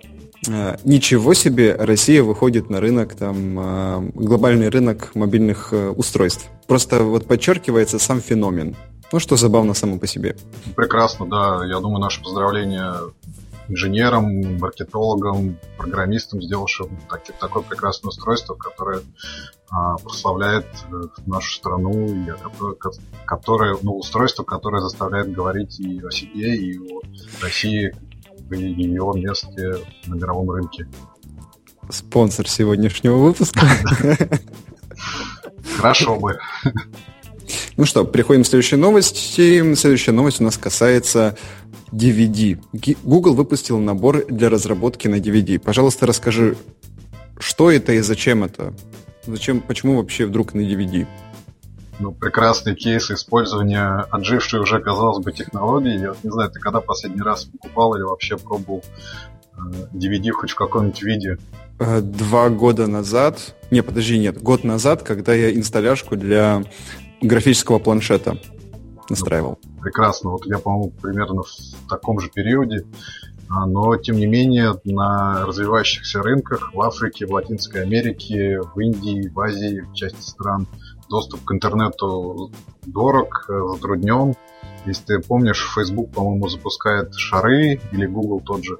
Ничего 0.83 1.35
себе, 1.35 1.75
Россия 1.77 2.23
выходит 2.23 2.71
на 2.71 2.81
рынок, 2.81 3.13
там, 3.13 4.09
глобальный 4.15 4.69
рынок 4.69 5.11
мобильных 5.13 5.71
устройств. 5.95 6.49
Просто 6.65 7.03
вот 7.03 7.27
подчеркивается 7.27 7.99
сам 7.99 8.21
феномен. 8.21 8.75
Ну, 9.11 9.19
что 9.19 9.35
забавно 9.35 9.73
само 9.73 9.99
по 9.99 10.07
себе. 10.07 10.35
Прекрасно, 10.75 11.25
да. 11.25 11.65
Я 11.65 11.79
думаю, 11.79 11.99
наше 11.99 12.21
поздравление 12.21 12.93
инженерам, 13.67 14.57
маркетологам, 14.57 15.57
программистам, 15.77 16.41
сделавшим 16.41 16.97
так, 17.09 17.23
такое 17.39 17.63
прекрасное 17.63 18.09
устройство, 18.09 18.55
которое 18.55 19.01
а, 19.69 19.95
прославляет 19.97 20.65
э, 20.91 21.01
нашу 21.25 21.53
страну, 21.55 21.91
и 22.05 22.25
которое, 22.25 22.75
которое, 23.25 23.77
ну, 23.81 23.97
устройство, 23.97 24.43
которое 24.43 24.81
заставляет 24.81 25.31
говорить 25.31 25.79
и 25.79 26.01
о 26.01 26.11
себе, 26.11 26.55
и 26.55 26.77
о 26.77 27.01
России, 27.41 27.95
и 28.51 28.55
ее 28.55 29.11
месте 29.15 29.77
на 30.07 30.15
мировом 30.15 30.51
рынке. 30.51 30.87
Спонсор 31.89 32.47
сегодняшнего 32.49 33.17
выпуска. 33.17 33.65
Хорошо 35.77 36.19
бы. 36.19 36.37
Ну 37.77 37.85
что, 37.85 38.03
переходим 38.03 38.43
к 38.43 38.47
следующей 38.47 38.75
новости. 38.75 39.75
Следующая 39.75 40.11
новость 40.11 40.41
у 40.41 40.43
нас 40.43 40.57
касается 40.57 41.37
DVD. 41.91 42.59
Google 43.03 43.33
выпустил 43.33 43.79
набор 43.79 44.25
для 44.27 44.49
разработки 44.49 45.07
на 45.07 45.15
DVD. 45.15 45.59
Пожалуйста, 45.59 46.05
расскажи, 46.05 46.57
что 47.39 47.71
это 47.71 47.93
и 47.93 47.99
зачем 47.99 48.43
это? 48.43 48.73
Зачем, 49.25 49.61
почему 49.61 49.97
вообще 49.97 50.25
вдруг 50.25 50.53
на 50.53 50.61
DVD? 50.61 51.07
Ну, 51.99 52.11
прекрасный 52.11 52.75
кейс 52.75 53.11
использования 53.11 54.05
отжившей 54.09 54.59
уже, 54.59 54.79
казалось 54.79 55.23
бы, 55.23 55.31
технологии. 55.31 55.99
Я 55.99 56.09
вот 56.09 56.23
не 56.23 56.31
знаю, 56.31 56.49
ты 56.49 56.59
когда 56.59 56.81
последний 56.81 57.21
раз 57.21 57.45
покупал 57.45 57.95
или 57.95 58.01
вообще 58.01 58.37
пробовал 58.37 58.83
DVD 59.93 60.29
э, 60.29 60.31
хоть 60.31 60.51
в 60.51 60.55
каком-нибудь 60.55 61.03
виде? 61.03 61.37
Э, 61.79 62.01
два 62.01 62.49
года 62.49 62.87
назад, 62.87 63.55
не, 63.69 63.83
подожди, 63.83 64.17
нет, 64.17 64.41
год 64.41 64.63
назад, 64.63 65.03
когда 65.03 65.33
я 65.33 65.53
инсталляшку 65.53 66.15
для 66.15 66.63
графического 67.21 67.79
планшета 67.79 68.37
настраивал. 69.09 69.59
Прекрасно. 69.81 70.31
Вот 70.31 70.45
я, 70.45 70.57
по-моему, 70.57 70.91
примерно 71.01 71.43
в 71.43 71.89
таком 71.89 72.19
же 72.19 72.29
периоде. 72.29 72.85
А, 73.49 73.65
но, 73.65 73.97
тем 73.97 74.15
не 74.15 74.27
менее, 74.27 74.79
на 74.85 75.45
развивающихся 75.45 76.21
рынках 76.21 76.73
в 76.73 76.81
Африке, 76.81 77.25
в 77.25 77.31
Латинской 77.31 77.83
Америке, 77.83 78.59
в 78.61 78.79
Индии, 78.79 79.27
в 79.27 79.39
Азии, 79.39 79.81
в 79.81 79.93
части 79.93 80.21
стран, 80.21 80.67
доступ 81.09 81.43
к 81.43 81.51
интернету 81.51 82.51
дорог, 82.85 83.45
затруднен. 83.47 84.35
Если 84.85 85.03
ты 85.03 85.19
помнишь, 85.19 85.69
Facebook, 85.75 86.11
по-моему, 86.11 86.47
запускает 86.47 87.13
шары, 87.13 87.79
или 87.91 88.05
Google 88.05 88.39
тот 88.39 88.63
же, 88.63 88.77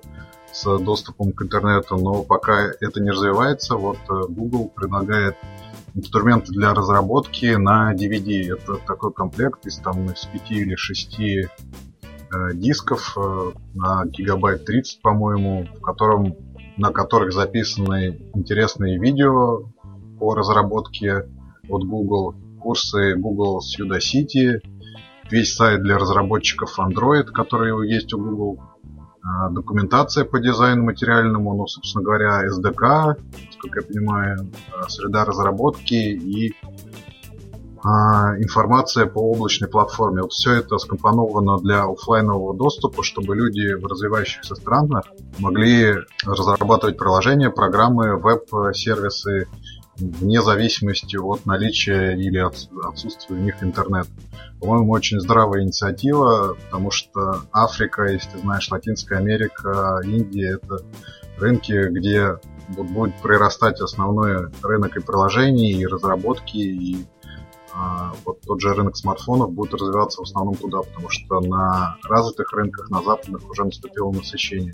с 0.53 0.77
доступом 0.79 1.31
к 1.33 1.43
интернету, 1.43 1.97
но 1.97 2.23
пока 2.23 2.71
это 2.79 3.01
не 3.01 3.11
развивается, 3.11 3.75
вот 3.75 3.97
э, 4.09 4.13
Google 4.27 4.69
предлагает 4.69 5.35
инструменты 5.95 6.51
для 6.51 6.73
разработки 6.73 7.55
на 7.55 7.93
DVD. 7.93 8.53
Это 8.53 8.77
такой 8.85 9.11
комплект 9.13 9.65
из, 9.65 9.77
там, 9.77 10.05
из 10.05 10.25
5 10.25 10.51
или 10.51 10.75
6 10.75 11.19
э, 11.19 11.49
дисков 12.53 13.17
э, 13.17 13.51
на 13.73 14.05
гигабайт 14.05 14.65
30, 14.65 15.01
по-моему, 15.01 15.67
в 15.77 15.81
котором, 15.81 16.35
на 16.77 16.91
которых 16.91 17.33
записаны 17.33 18.19
интересные 18.33 18.99
видео 18.99 19.63
по 20.19 20.35
разработке 20.35 21.25
от 21.67 21.83
Google, 21.83 22.35
курсы 22.61 23.15
Google 23.15 23.61
Udacity, 23.79 24.59
весь 25.29 25.53
сайт 25.53 25.81
для 25.81 25.97
разработчиков 25.97 26.77
Android, 26.79 27.25
который 27.25 27.89
есть 27.89 28.13
у 28.13 28.19
Google, 28.19 28.61
документация 29.51 30.25
по 30.25 30.39
дизайну 30.39 30.83
материальному, 30.83 31.53
ну, 31.53 31.67
собственно 31.67 32.03
говоря, 32.03 32.47
SDK, 32.47 33.15
как 33.61 33.75
я 33.75 33.81
понимаю, 33.81 34.51
а, 34.73 34.89
среда 34.89 35.25
разработки 35.25 35.93
и 35.93 36.55
а, 37.83 38.35
информация 38.37 39.05
по 39.05 39.19
облачной 39.19 39.69
платформе. 39.69 40.21
Вот 40.21 40.33
все 40.33 40.53
это 40.53 40.77
скомпоновано 40.77 41.57
для 41.57 41.83
офлайнового 41.83 42.55
доступа, 42.55 43.03
чтобы 43.03 43.35
люди 43.35 43.73
в 43.73 43.85
развивающихся 43.85 44.55
странах 44.55 45.05
могли 45.39 45.95
разрабатывать 46.23 46.97
приложения, 46.97 47.49
программы, 47.49 48.17
веб-сервисы 48.17 49.47
вне 49.97 50.41
зависимости 50.41 51.17
от 51.17 51.45
наличия 51.45 52.11
или 52.11 52.37
отсутствия 52.37 53.35
у 53.35 53.39
них 53.39 53.61
интернета. 53.63 54.09
По-моему, 54.59 54.91
очень 54.91 55.19
здравая 55.19 55.63
инициатива, 55.63 56.55
потому 56.65 56.91
что 56.91 57.41
Африка, 57.51 58.05
если 58.05 58.29
ты 58.31 58.37
знаешь, 58.39 58.69
Латинская 58.71 59.17
Америка, 59.17 59.99
Индия— 60.03 60.59
это 60.61 60.83
рынки, 61.37 61.89
где 61.89 62.37
будет 62.69 63.15
прирастать 63.21 63.81
основной 63.81 64.51
рынок 64.61 64.95
и 64.95 65.01
приложений, 65.01 65.73
и 65.73 65.85
разработки, 65.85 66.57
и 66.57 67.05
а, 67.73 68.13
вот 68.25 68.41
тот 68.41 68.59
же 68.61 68.73
рынок 68.73 68.97
смартфонов 68.97 69.51
будет 69.51 69.73
развиваться 69.73 70.19
в 70.19 70.23
основном 70.23 70.55
туда, 70.55 70.81
потому 70.81 71.09
что 71.09 71.39
на 71.39 71.97
развитых 72.03 72.51
рынках, 72.53 72.89
на 72.89 73.01
западных 73.01 73.49
уже 73.49 73.63
наступило 73.63 74.11
насыщение. 74.11 74.73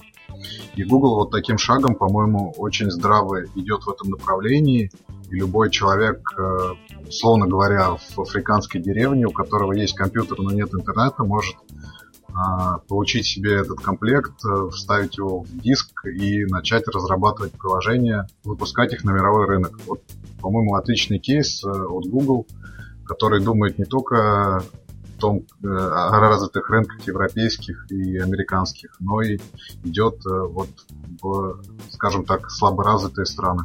И 0.76 0.84
Google 0.84 1.16
вот 1.16 1.32
таким 1.32 1.58
шагом, 1.58 1.96
по-моему, 1.96 2.54
очень 2.58 2.90
здраво 2.90 3.44
идет 3.56 3.84
в 3.84 3.90
этом 3.90 4.10
направлении. 4.10 4.92
Любой 5.30 5.70
человек, 5.70 6.22
э, 6.38 7.08
условно 7.08 7.48
говоря, 7.48 7.96
в 7.96 8.20
африканской 8.20 8.82
деревне, 8.82 9.26
у 9.26 9.32
которого 9.32 9.74
есть 9.74 9.96
компьютер, 9.96 10.40
но 10.40 10.52
нет 10.52 10.74
интернета, 10.74 11.24
может 11.24 11.56
а, 12.34 12.78
получить 12.88 13.26
себе 13.26 13.56
этот 13.56 13.80
комплект, 13.80 14.34
э, 14.46 14.70
вставить 14.70 15.18
его 15.18 15.42
в 15.42 15.60
диск 15.60 16.06
и 16.06 16.46
начать 16.46 16.88
разрабатывать 16.88 17.54
приложения, 17.54 18.28
выпускать 18.44 18.94
их 18.94 19.04
на 19.04 19.12
мировой 19.12 19.48
рынок. 19.48 19.80
Вот, 19.88 20.02
по-моему, 20.40 20.76
отличный 20.76 21.20
кейс 21.20 21.64
э, 21.64 21.70
от 21.70 22.06
Google, 22.06 22.46
который 23.06 23.44
думает 23.44 23.80
не 23.80 23.86
только 23.86 24.62
в 25.16 25.20
том, 25.20 25.46
о 25.64 26.20
развитых 26.20 26.70
рынках 26.70 27.08
европейских 27.08 27.88
и 27.90 28.18
американских, 28.20 28.96
но 29.00 29.22
и 29.22 29.40
идет 29.84 30.20
вот 30.24 30.70
в, 31.20 31.60
скажем 31.90 32.24
так, 32.24 32.52
слаборазвитые 32.52 33.26
страны. 33.26 33.64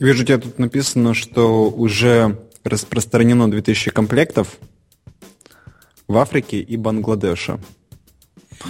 Вижу, 0.00 0.22
у 0.22 0.26
тебя 0.26 0.38
тут 0.38 0.58
написано, 0.58 1.12
что 1.12 1.70
уже 1.70 2.38
распространено 2.64 3.50
2000 3.50 3.90
комплектов 3.90 4.58
в 6.08 6.16
Африке 6.16 6.58
и 6.60 6.76
Бангладеше. 6.76 7.60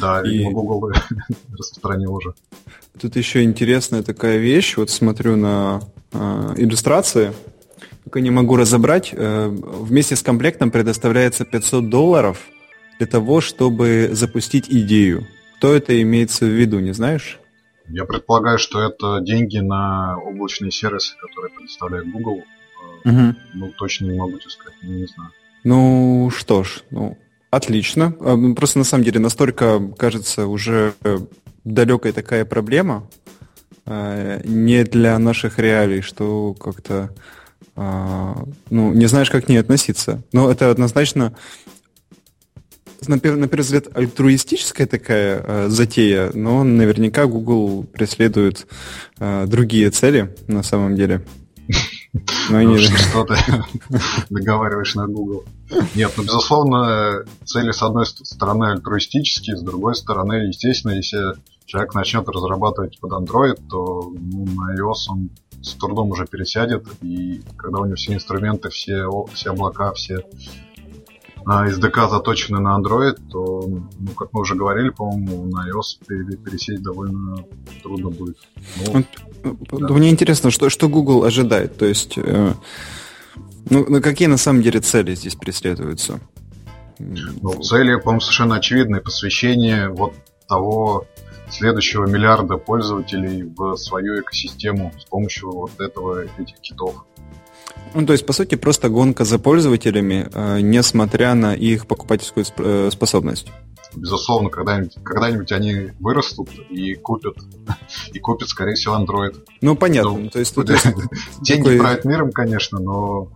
Да, 0.01 0.23
и 0.23 0.45
Google 0.45 0.93
распространил 1.53 2.15
уже. 2.15 2.35
Тут 3.01 3.17
еще 3.17 3.43
интересная 3.45 4.03
такая 4.03 4.39
вещь. 4.39 4.77
Вот 4.77 4.91
смотрю 4.91 5.37
на 5.37 5.81
э, 6.13 6.55
иллюстрации, 6.57 7.33
только 8.05 8.21
не 8.21 8.31
могу 8.31 8.57
разобрать. 8.57 9.11
Э, 9.13 9.49
вместе 9.49 10.17
с 10.17 10.23
комплектом 10.23 10.71
предоставляется 10.71 11.45
500 11.45 11.89
долларов 11.89 12.39
для 12.99 13.07
того, 13.07 13.41
чтобы 13.41 14.11
запустить 14.13 14.69
идею. 14.69 15.27
Кто 15.59 15.75
это 15.75 16.01
имеется 16.03 16.45
в 16.45 16.49
виду, 16.49 16.81
не 16.81 16.93
знаешь? 16.93 17.40
Я 17.93 18.05
предполагаю, 18.05 18.59
что 18.59 18.83
это 18.83 19.21
деньги 19.21 19.59
на 19.59 20.17
облачные 20.19 20.71
сервисы, 20.71 21.17
которые 21.17 21.53
предоставляет 21.53 22.11
Google. 22.11 22.45
Угу. 23.05 23.35
Ну, 23.55 23.73
точно 23.77 24.07
не 24.07 24.19
могу 24.19 24.39
тебе 24.39 24.51
сказать, 24.51 24.75
не 24.83 25.07
знаю. 25.07 25.31
Ну, 25.65 26.31
что 26.35 26.63
ж, 26.63 26.83
ну, 26.91 27.19
отлично. 27.51 28.15
А, 28.21 28.37
ну, 28.37 28.55
просто 28.55 28.79
на 28.79 28.85
самом 28.85 29.05
деле 29.05 29.21
настолько, 29.21 29.81
кажется, 29.99 30.47
уже 30.47 30.95
далекая 31.65 32.13
такая 32.13 32.45
проблема, 32.45 33.07
а, 33.87 34.41
не 34.45 34.85
для 34.85 35.19
наших 35.19 35.59
реалий, 35.59 36.01
что 36.01 36.55
как-то 36.55 37.15
ну, 37.77 38.93
не 38.93 39.07
знаешь, 39.07 39.31
как 39.31 39.47
к 39.47 39.49
ней 39.49 39.57
относиться. 39.57 40.23
Но 40.33 40.51
это 40.51 40.71
однозначно 40.71 41.35
на, 43.09 43.17
на 43.17 43.49
первый 43.49 43.63
взгляд, 43.63 43.85
альтруистическая 43.95 44.87
такая 44.87 45.43
э, 45.47 45.69
затея, 45.69 46.31
но 46.35 46.65
наверняка 46.65 47.27
Google 47.27 47.85
преследует 47.85 48.67
э, 49.19 49.47
другие 49.47 49.91
цели 49.91 50.35
на 50.47 50.63
самом 50.63 50.97
деле. 50.97 51.23
Ну, 52.49 52.57
они... 52.57 52.79
Что 52.79 53.25
ты 53.29 53.37
договариваешь 54.31 54.95
на 54.95 55.07
Google. 55.07 55.45
Нет, 55.95 56.13
ну, 56.17 56.25
безусловно, 56.25 57.25
цели, 57.45 57.71
с 57.71 57.83
одной 57.83 58.07
стороны, 58.07 58.73
альтруистические, 58.73 59.57
с 59.57 59.63
другой 59.63 59.95
стороны, 59.95 60.49
естественно, 60.49 60.93
если 60.93 61.35
человек 61.67 61.95
начнет 61.95 62.29
разрабатывать 62.29 62.99
под 62.99 63.13
Android, 63.13 63.61
то 63.71 64.13
ну, 64.13 64.45
на 64.45 64.75
iOS 64.77 65.09
он 65.09 65.31
с 65.63 65.75
трудом 65.75 66.11
уже 66.11 66.27
пересядет, 66.27 66.85
и 67.03 67.43
когда 67.57 67.81
у 67.81 67.85
него 67.85 67.95
все 67.95 68.15
инструменты, 68.15 68.71
все, 68.71 69.07
все 69.33 69.51
облака, 69.51 69.93
все 69.93 70.25
SDK 71.47 72.09
заточены 72.09 72.61
на 72.61 72.79
Android, 72.79 73.19
то, 73.31 73.67
ну, 73.67 74.13
как 74.17 74.33
мы 74.33 74.43
уже 74.43 74.55
говорили, 74.55 74.91
по-моему, 74.91 75.47
на 75.47 75.69
iOS 75.69 76.05
пересесть 76.45 76.83
довольно 76.83 77.45
трудно 77.83 78.11
будет. 78.11 78.37
Ну, 78.87 79.05
вот, 79.43 79.81
да. 79.81 79.95
Мне 79.95 80.11
интересно, 80.11 80.51
что, 80.51 80.69
что 80.71 80.89
Google 80.89 81.25
ожидает, 81.25 81.77
то 81.77 81.87
есть, 81.87 82.15
э, 82.17 82.55
ну, 83.69 83.87
ну, 83.89 84.01
какие 84.01 84.29
на 84.29 84.37
самом 84.37 84.63
деле 84.63 84.81
цели 84.81 85.15
здесь 85.15 85.35
преследуются? 85.35 86.21
Ну, 86.99 87.63
цели, 87.63 87.97
по-моему, 87.97 88.21
совершенно 88.21 88.57
очевидные. 88.57 89.01
Посвящение 89.01 89.89
вот 89.89 90.15
того 90.47 91.07
следующего 91.49 92.07
миллиарда 92.07 92.57
пользователей 92.57 93.45
в 93.45 93.77
свою 93.77 94.21
экосистему 94.21 94.93
с 94.99 95.05
помощью 95.05 95.51
вот 95.51 95.81
этого, 95.81 96.25
этих 96.25 96.61
китов. 96.61 97.05
Ну, 97.95 98.07
то 98.07 98.13
есть, 98.13 98.27
по 98.27 98.33
сути, 98.33 98.55
просто 98.55 98.89
гонка 98.89 99.25
за 99.25 99.39
пользователями, 99.39 100.29
э, 100.33 100.61
несмотря 100.61 101.35
на 101.35 101.55
их 101.55 101.87
покупательскую 101.87 102.45
э, 102.59 102.91
способность. 102.93 103.49
Безусловно, 103.95 104.51
когда-нибудь, 104.51 104.95
когда-нибудь 105.03 105.51
они 105.51 105.91
вырастут 105.99 106.51
и 106.71 106.95
купят, 106.95 107.35
и 108.13 108.19
купят, 108.19 108.49
скорее 108.49 108.75
всего, 108.75 108.97
Android. 108.97 109.37
Ну, 109.61 109.75
понятно. 109.75 110.19
Ну, 110.19 110.31
то 110.31 110.39
есть, 110.39 110.57
есть 110.57 110.85
деньги 111.41 111.65
такой... 111.65 111.79
правят 111.79 112.05
миром, 112.05 112.31
конечно, 112.31 112.79
но 112.79 113.29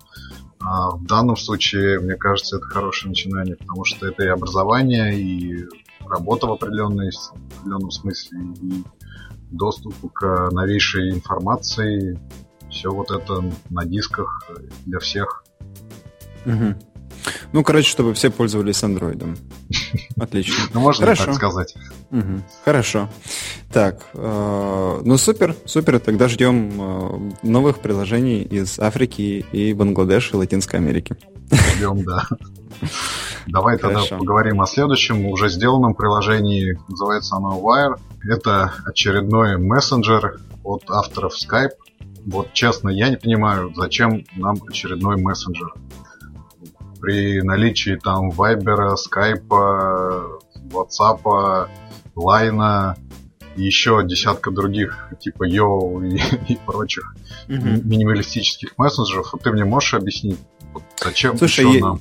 а, 0.61 0.91
в 0.93 1.05
данном 1.05 1.37
случае, 1.37 2.01
мне 2.01 2.15
кажется, 2.15 2.57
это 2.57 2.67
хорошее 2.67 3.11
начинание, 3.11 3.57
потому 3.57 3.85
что 3.85 4.07
это 4.07 4.23
и 4.23 4.29
образование, 4.29 5.19
и 5.19 5.67
работа 6.07 6.47
в, 6.47 6.53
определенной, 6.53 7.11
в 7.11 7.59
определенном 7.59 7.91
смысле, 7.91 8.39
и 8.63 8.85
доступ 9.51 9.95
к 10.13 10.51
новейшей 10.53 11.11
информации, 11.11 12.19
все 12.75 12.91
вот 12.91 13.11
это 13.11 13.43
на 13.71 13.85
дисках 13.85 14.51
для 14.85 14.99
всех. 14.99 15.45
Угу. 16.45 16.75
Ну, 17.53 17.63
короче, 17.63 17.89
чтобы 17.89 18.13
все 18.15 18.31
пользовались 18.31 18.83
андроидом. 18.83 19.37
Отлично. 20.21 20.65
Ну, 20.75 20.81
можно 20.81 21.07
Хорошо. 21.07 21.25
так 21.27 21.35
сказать. 21.35 21.75
Угу. 22.11 22.43
Хорошо. 22.65 23.09
Так, 23.73 24.03
э, 24.13 25.01
ну 25.05 25.17
супер, 25.17 25.57
супер. 25.65 26.01
Тогда 26.01 26.29
ждем 26.29 27.33
э, 27.43 27.47
новых 27.47 27.79
приложений 27.79 28.43
из 28.43 28.79
Африки 28.79 29.47
и 29.53 29.73
Бангладеш 29.73 30.33
и 30.33 30.37
Латинской 30.37 30.81
Америки. 30.81 31.17
Ждем, 31.77 32.05
да. 32.05 32.27
Давай 33.47 33.79
Хорошо. 33.79 34.01
тогда 34.01 34.19
поговорим 34.19 34.61
о 34.61 34.67
следующем, 34.67 35.27
уже 35.27 35.49
сделанном 35.49 35.95
приложении. 35.95 36.79
Называется 36.89 37.37
оно 37.37 37.61
Wire. 37.61 37.99
Это 38.29 38.73
очередной 38.85 39.59
мессенджер 39.59 40.41
от 40.63 40.91
авторов 40.91 41.35
Skype. 41.35 41.73
Вот 42.27 42.53
честно, 42.53 42.89
я 42.89 43.09
не 43.09 43.17
понимаю, 43.17 43.73
зачем 43.75 44.25
нам 44.37 44.57
очередной 44.69 45.17
мессенджер. 45.21 45.75
При 47.01 47.43
наличии 47.43 47.99
там 48.03 48.31
Viber, 48.31 48.95
Skype, 48.97 49.49
WhatsApp, 50.71 51.69
Line 52.17 52.95
и 53.57 53.63
еще 53.63 54.03
десятка 54.05 54.51
других, 54.51 55.11
типа 55.21 55.49
Yo 55.49 56.07
и, 56.07 56.21
и 56.53 56.59
прочих 56.65 57.15
mm-hmm. 57.49 57.85
минималистических 57.85 58.77
мессенджеров. 58.79 59.33
Вот 59.33 59.43
ты 59.43 59.53
мне 59.53 59.65
можешь 59.65 59.95
объяснить, 59.95 60.39
вот 60.73 60.83
зачем 61.03 61.37
Слушай, 61.37 61.67
еще 61.67 61.79
я, 61.79 61.85
нам? 61.85 62.01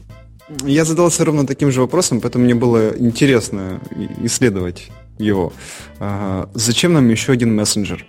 Я 0.63 0.85
задался 0.85 1.25
ровно 1.25 1.45
таким 1.45 1.71
же 1.71 1.81
вопросом, 1.81 2.21
поэтому 2.21 2.45
мне 2.45 2.55
было 2.55 2.89
интересно 2.97 3.79
исследовать 4.21 4.89
его. 5.17 5.53
А, 5.99 6.49
зачем 6.53 6.93
нам 6.93 7.07
еще 7.09 7.31
один 7.31 7.55
мессенджер? 7.55 8.05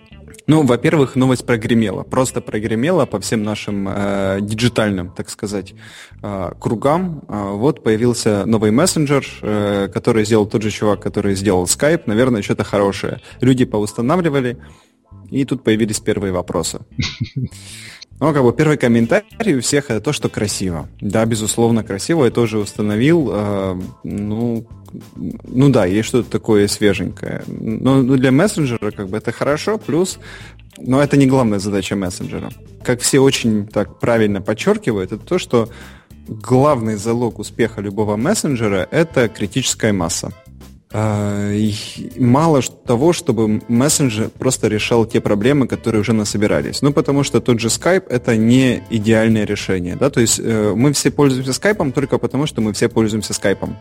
Ну, 0.47 0.63
во-первых, 0.63 1.17
новость 1.17 1.47
прогремела, 1.47 2.03
просто 2.03 2.43
прогремела 2.43 3.07
по 3.07 3.19
всем 3.19 3.43
нашим 3.43 3.89
э, 3.89 4.39
диджитальным, 4.43 5.11
так 5.11 5.31
сказать, 5.31 5.75
э, 6.23 6.53
кругам. 6.61 7.23
Э, 7.29 7.53
вот 7.53 7.83
появился 7.83 8.45
новый 8.45 8.71
мессенджер, 8.71 9.27
э, 9.41 9.89
который 9.89 10.27
сделал 10.27 10.45
тот 10.45 10.63
же 10.63 10.71
чувак, 10.71 11.01
который 11.01 11.35
сделал 11.35 11.65
Skype. 11.65 12.03
Наверное, 12.05 12.43
что-то 12.43 12.63
хорошее. 12.63 13.23
Люди 13.41 13.65
поустанавливали, 13.65 14.59
и 15.31 15.47
тут 15.47 15.65
появились 15.65 16.01
первые 16.01 16.33
вопросы. 16.33 16.81
Ну, 18.21 18.33
как 18.33 18.45
бы 18.45 18.53
первый 18.53 18.77
комментарий 18.77 19.57
у 19.57 19.61
всех 19.61 19.91
это 19.91 20.01
то, 20.01 20.13
что 20.13 20.29
красиво. 20.29 20.89
Да, 21.01 21.27
безусловно, 21.27 21.83
красиво. 21.83 22.25
Я 22.25 22.31
тоже 22.31 22.59
установил. 22.59 23.31
Э, 23.33 23.81
ну, 24.05 24.67
ну 25.17 25.69
да, 25.71 25.87
есть 25.87 26.09
что-то 26.09 26.31
такое 26.31 26.69
свеженькое. 26.69 27.43
Но 27.47 28.03
ну, 28.03 28.17
для 28.17 28.31
мессенджера 28.31 28.91
как 28.91 29.09
бы 29.09 29.17
это 29.17 29.33
хорошо, 29.33 29.79
плюс 29.79 30.19
но 30.79 31.03
это 31.03 31.17
не 31.17 31.27
главная 31.27 31.59
задача 31.59 31.97
мессенджера. 31.97 32.51
Как 32.83 33.01
все 33.01 33.21
очень 33.21 33.67
так 33.67 34.01
правильно 34.01 34.41
подчеркивают, 34.41 35.13
это 35.13 35.25
то, 35.25 35.39
что 35.39 35.69
главный 36.27 36.97
залог 36.97 37.39
успеха 37.39 37.81
любого 37.81 38.17
мессенджера– 38.17 38.89
это 38.91 39.29
критическая 39.29 39.93
масса. 39.93 40.33
А, 40.97 41.53
мало 42.17 42.63
того, 42.63 43.13
чтобы 43.13 43.61
мессенджер 43.69 44.29
просто 44.29 44.69
решал 44.69 45.05
те 45.07 45.21
проблемы, 45.21 45.67
которые 45.67 46.01
уже 46.01 46.13
насобирались. 46.13 46.83
Ну, 46.83 46.93
потому 46.93 47.25
что 47.25 47.41
тот 47.41 47.61
же 47.61 47.69
Skype— 47.69 48.07
это 48.09 48.37
не 48.37 48.83
идеальное 48.91 49.45
решение. 49.45 49.97
Да? 49.97 50.11
То 50.11 50.21
есть 50.21 50.41
э, 50.43 50.73
мы 50.77 50.93
все 50.93 51.11
пользуемся 51.11 51.51
Skype 51.51 51.93
только 51.93 52.19
потому, 52.19 52.47
что 52.47 52.61
мы 52.61 52.73
все 52.73 52.89
пользуемся 52.89 53.33
Skype. 53.33 53.75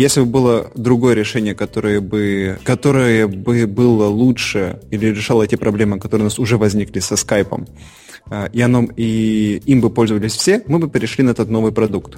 Если 0.00 0.20
бы 0.20 0.26
было 0.26 0.70
другое 0.74 1.14
решение, 1.14 1.54
которое 1.54 2.00
бы, 2.00 2.58
которое 2.64 3.26
бы 3.26 3.66
было 3.66 4.06
лучше 4.06 4.80
или 4.90 5.08
решало 5.08 5.46
те 5.46 5.58
проблемы, 5.58 6.00
которые 6.00 6.22
у 6.22 6.24
нас 6.24 6.38
уже 6.38 6.56
возникли 6.56 7.00
со 7.00 7.16
Skype, 7.16 7.68
э, 8.30 8.48
и, 8.50 8.62
оно, 8.62 8.88
и 8.96 9.60
им 9.66 9.82
бы 9.82 9.90
пользовались 9.90 10.36
все, 10.36 10.62
мы 10.68 10.78
бы 10.78 10.88
перешли 10.88 11.22
на 11.22 11.32
этот 11.32 11.50
новый 11.50 11.70
продукт. 11.72 12.16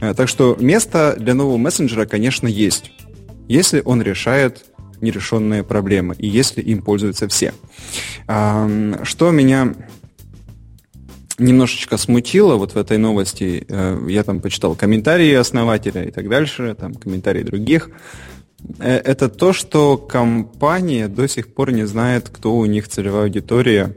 Э, 0.00 0.12
так 0.12 0.28
что 0.28 0.54
место 0.60 1.16
для 1.18 1.32
нового 1.32 1.56
мессенджера, 1.56 2.04
конечно, 2.04 2.46
есть, 2.46 2.92
если 3.48 3.80
он 3.82 4.02
решает 4.02 4.66
нерешенные 5.00 5.64
проблемы 5.64 6.14
и 6.18 6.28
если 6.28 6.60
им 6.60 6.82
пользуются 6.82 7.26
все. 7.26 7.54
Что 8.24 9.30
меня 9.30 9.74
немножечко 11.38 11.96
смутило 11.96 12.56
вот 12.56 12.74
в 12.74 12.76
этой 12.76 12.98
новости, 12.98 13.64
э, 13.68 14.06
я 14.08 14.22
там 14.22 14.40
почитал 14.40 14.74
комментарии 14.74 15.32
основателя 15.32 16.04
и 16.04 16.10
так 16.10 16.28
дальше, 16.28 16.76
там 16.78 16.94
комментарии 16.94 17.42
других, 17.42 17.90
э, 18.78 18.96
это 18.96 19.28
то, 19.28 19.52
что 19.52 19.96
компания 19.96 21.08
до 21.08 21.28
сих 21.28 21.54
пор 21.54 21.72
не 21.72 21.86
знает, 21.86 22.28
кто 22.28 22.56
у 22.56 22.66
них 22.66 22.88
целевая 22.88 23.24
аудитория 23.24 23.94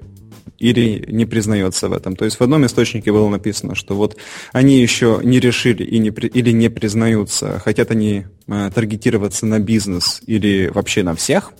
или 0.57 1.05
не 1.11 1.25
признается 1.25 1.89
в 1.89 1.93
этом. 1.93 2.15
То 2.15 2.25
есть 2.25 2.37
в 2.37 2.41
одном 2.41 2.65
источнике 2.65 3.11
было 3.11 3.29
написано, 3.29 3.75
что 3.75 3.95
вот 3.95 4.17
они 4.51 4.79
еще 4.79 5.19
не 5.23 5.39
решили 5.39 5.83
и 5.83 5.97
не, 5.97 6.09
или 6.09 6.51
не 6.51 6.69
признаются, 6.69 7.59
хотят 7.59 7.91
они 7.91 8.25
э, 8.47 8.71
таргетироваться 8.73 9.45
на 9.45 9.59
бизнес 9.59 10.21
или 10.25 10.71
вообще 10.73 11.03
на 11.03 11.15
всех. 11.15 11.53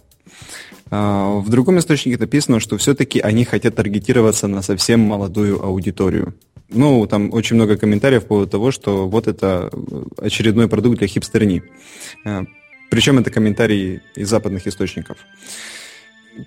А, 0.92 1.40
в 1.40 1.50
другом 1.50 1.80
источнике 1.80 2.18
написано, 2.18 2.60
что 2.60 2.78
все-таки 2.78 3.20
они 3.20 3.46
хотят 3.46 3.76
таргетироваться 3.76 4.48
на 4.48 4.62
совсем 4.62 5.00
молодую 5.00 5.64
аудиторию. 5.64 6.36
Ну, 6.70 7.06
там 7.08 7.32
очень 7.34 7.56
много 7.56 7.78
комментариев 7.78 8.24
по 8.24 8.30
поводу 8.30 8.52
того, 8.52 8.72
что 8.72 9.08
вот 9.08 9.28
это 9.28 9.70
очередной 10.18 10.68
продукт 10.68 11.00
для 11.00 11.08
хипстерни. 11.08 11.64
А, 12.26 12.44
Причем 12.90 13.20
это 13.20 13.32
комментарии 13.32 14.02
из 14.16 14.30
западных 14.30 14.68
источников. 14.68 15.18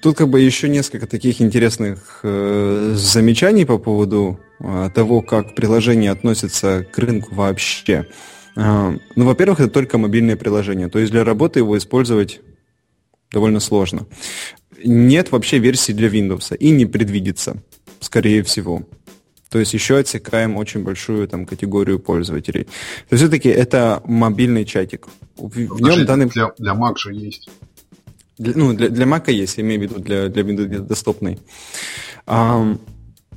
Тут 0.03 0.17
как 0.17 0.29
бы 0.29 0.41
еще 0.41 0.69
несколько 0.69 1.07
таких 1.07 1.41
интересных 1.41 2.21
э, 2.23 2.93
замечаний 2.95 3.65
по 3.65 3.79
поводу 3.79 4.39
э, 4.61 4.91
того, 4.95 5.23
как 5.23 5.55
приложение 5.55 6.11
относится 6.11 6.85
к 6.93 6.99
рынку 6.99 7.35
вообще. 7.35 8.07
Э, 8.55 8.99
ну, 9.17 9.25
во-первых, 9.25 9.61
это 9.61 9.71
только 9.71 9.97
мобильное 9.97 10.37
приложение, 10.37 10.89
то 10.89 10.99
есть 10.99 11.11
для 11.11 11.25
работы 11.25 11.61
его 11.61 11.79
использовать 11.79 12.41
довольно 13.33 13.61
сложно. 13.61 14.07
Нет 14.85 15.33
вообще 15.33 15.59
версии 15.59 15.93
для 15.93 16.09
Windows 16.09 16.57
и 16.57 16.71
не 16.71 16.87
предвидится, 16.87 17.63
скорее 18.01 18.43
всего. 18.43 18.83
То 19.51 19.59
есть 19.59 19.73
еще 19.73 19.97
отсекаем 19.97 20.57
очень 20.57 20.83
большую 20.83 21.27
там, 21.27 21.47
категорию 21.47 21.99
пользователей. 21.99 22.65
То 22.65 23.15
есть 23.15 23.23
все-таки 23.23 23.49
это 23.49 24.03
мобильный 24.05 24.65
чатик. 24.65 25.09
В, 25.37 25.81
нем 25.81 26.05
данный... 26.05 26.27
Для, 26.27 26.53
для 26.59 26.73
Mac 26.73 26.97
же 26.99 27.15
есть. 27.15 27.49
Для, 28.37 28.53
ну, 28.55 28.75
для, 28.75 28.89
для 28.89 29.07
Mac 29.07 29.33
есть, 29.33 29.57
я 29.57 29.65
имею 29.65 29.81
в 29.81 29.83
виду 29.85 30.01
для, 30.01 30.29
для 30.29 30.43
Windows 30.43 30.81
доступный. 30.81 31.39
А, 32.27 32.77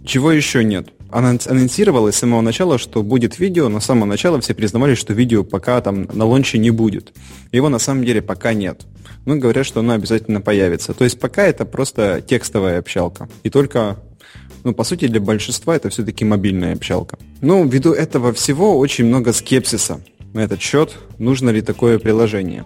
чего 0.06 0.32
еще 0.32 0.64
нет? 0.64 0.90
Анонсировалось 1.12 2.16
с 2.16 2.20
самого 2.20 2.42
начала, 2.42 2.78
что 2.78 3.04
будет 3.04 3.40
видео, 3.40 3.70
но 3.70 3.80
с 3.80 3.86
самого 3.86 4.06
начала 4.06 4.40
все 4.40 4.54
признавали, 4.54 4.96
что 4.96 5.14
видео 5.14 5.44
пока 5.44 5.82
там 5.82 6.08
на 6.14 6.26
лонче 6.26 6.58
не 6.58 6.72
будет. 6.72 7.14
Его 7.52 7.70
на 7.70 7.80
самом 7.80 8.06
деле 8.06 8.22
пока 8.22 8.54
нет. 8.54 8.82
Ну, 9.26 9.38
говорят, 9.38 9.66
что 9.66 9.82
оно 9.82 9.94
обязательно 9.94 10.42
появится. 10.42 10.94
То 10.94 11.04
есть 11.04 11.20
пока 11.20 11.44
это 11.44 11.66
просто 11.66 12.24
текстовая 12.28 12.80
общалка. 12.80 13.30
И 13.44 13.50
только 13.50 13.98
ну, 14.64 14.74
по 14.74 14.84
сути, 14.84 15.08
для 15.08 15.20
большинства 15.20 15.76
это 15.76 15.90
все-таки 15.90 16.24
мобильная 16.24 16.74
общалка. 16.74 17.18
Ну, 17.42 17.68
ввиду 17.68 17.94
этого 17.94 18.32
всего 18.34 18.78
очень 18.78 19.06
много 19.06 19.34
скепсиса 19.34 20.02
на 20.34 20.42
этот 20.42 20.62
счет, 20.62 20.96
нужно 21.18 21.50
ли 21.50 21.62
такое 21.62 22.00
приложение. 22.00 22.66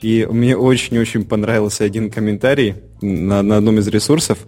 И 0.00 0.26
мне 0.30 0.56
очень-очень 0.56 1.24
понравился 1.24 1.84
один 1.84 2.10
комментарий 2.10 2.74
на, 3.00 3.42
на 3.42 3.58
одном 3.58 3.78
из 3.78 3.88
ресурсов. 3.88 4.38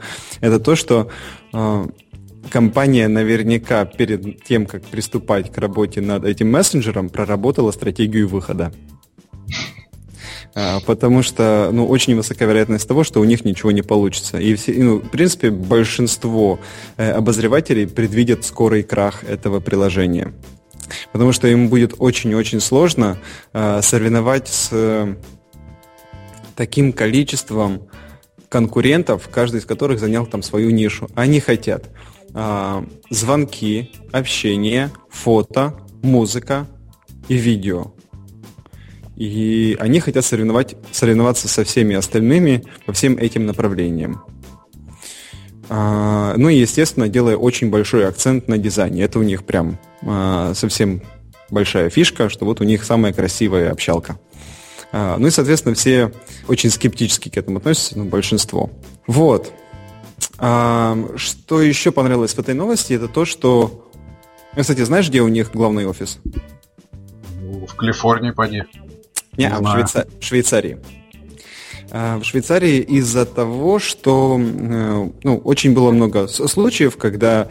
Это 0.41 0.59
то, 0.59 0.75
что 0.75 1.11
э, 1.53 1.87
компания 2.51 3.09
наверняка 3.09 3.85
перед 3.85 4.45
тем, 4.45 4.67
как 4.67 4.83
приступать 4.85 5.53
к 5.53 5.59
работе 5.59 6.01
над 6.01 6.25
этим 6.25 6.51
мессенджером, 6.51 7.09
проработала 7.09 7.71
стратегию 7.71 8.29
выхода. 8.29 8.73
А, 10.57 10.81
потому 10.87 11.23
что, 11.23 11.71
ну, 11.73 11.87
очень 11.87 12.15
высока 12.15 12.45
вероятность 12.45 12.87
того, 12.87 13.03
что 13.03 13.21
у 13.21 13.25
них 13.25 13.45
ничего 13.45 13.73
не 13.73 13.83
получится. 13.83 14.39
И, 14.39 14.55
все, 14.55 14.73
ну, 14.75 14.99
в 14.99 15.09
принципе, 15.09 15.51
большинство 15.51 16.61
э, 16.97 17.11
обозревателей 17.11 17.89
предвидят 17.89 18.45
скорый 18.45 18.85
крах 18.85 19.25
этого 19.25 19.59
приложения. 19.59 20.33
Потому 21.13 21.33
что 21.33 21.49
им 21.49 21.69
будет 21.69 21.95
очень-очень 21.99 22.61
сложно 22.61 23.19
э, 23.53 23.81
соревновать 23.83 24.47
с 24.47 24.69
э, 24.71 25.17
таким 26.55 26.93
количеством 26.93 27.89
конкурентов, 28.49 29.29
каждый 29.33 29.59
из 29.59 29.65
которых 29.65 29.99
занял 29.99 30.25
там 30.25 30.43
свою 30.43 30.71
нишу. 30.71 31.09
Они 31.17 31.41
хотят 31.41 31.91
э, 32.35 32.85
звонки, 33.11 33.93
общение, 34.13 34.91
фото, 35.09 35.75
музыка 36.03 36.67
и 37.29 37.35
видео. 37.35 37.93
И 39.17 39.77
они 39.81 40.01
хотят 40.01 40.25
соревновать, 40.25 40.77
соревноваться 40.91 41.49
со 41.49 41.65
всеми 41.65 41.95
остальными 41.95 42.65
по 42.85 42.93
всем 42.93 43.17
этим 43.17 43.47
направлениям. 43.47 44.25
А, 45.69 46.35
ну 46.37 46.49
и, 46.49 46.57
естественно, 46.57 47.09
делая 47.09 47.37
очень 47.37 47.71
большой 47.71 48.07
акцент 48.07 48.49
на 48.49 48.59
дизайне. 48.59 49.03
Это 49.03 49.19
у 49.19 49.23
них 49.23 49.45
прям 49.45 49.79
а, 50.03 50.53
совсем 50.55 51.03
большая 51.51 51.91
фишка, 51.91 52.29
что 52.29 52.45
вот 52.45 52.61
у 52.61 52.65
них 52.65 52.85
самая 52.85 53.13
красивая 53.13 53.71
общалка. 53.71 54.19
А, 54.93 55.17
ну 55.19 55.29
и, 55.29 55.31
соответственно, 55.31 55.75
все 55.75 56.13
очень 56.49 56.71
скептически 56.71 57.29
к 57.29 57.37
этому 57.37 57.59
относятся, 57.59 57.99
ну, 57.99 58.05
большинство. 58.05 58.71
Вот. 59.07 59.53
Что 60.37 61.63
еще 61.63 61.93
понравилось 61.93 62.35
в 62.35 62.39
этой 62.39 62.55
новости, 62.55 62.93
это 62.93 63.09
то, 63.09 63.25
что... 63.25 63.91
Ну, 64.57 64.61
кстати, 64.61 64.85
знаешь, 64.85 65.09
где 65.09 65.23
у 65.23 65.29
них 65.29 65.51
главный 65.53 65.87
офис? 65.87 66.19
В 67.69 67.75
Калифорнии, 67.75 68.31
поди. 68.31 68.65
Не, 69.37 69.49
а 69.49 69.61
в, 69.61 69.73
Швейца... 69.73 70.07
в 70.21 70.25
Швейцарии. 70.25 70.79
А, 71.91 72.19
в 72.19 72.25
Швейцарии 72.25 72.79
из-за 72.79 73.27
того, 73.27 73.79
что 73.79 74.39
э, 74.41 75.11
ну, 75.23 75.37
очень 75.39 75.75
было 75.75 75.91
много 75.91 76.29
случаев, 76.29 76.97
когда 76.97 77.49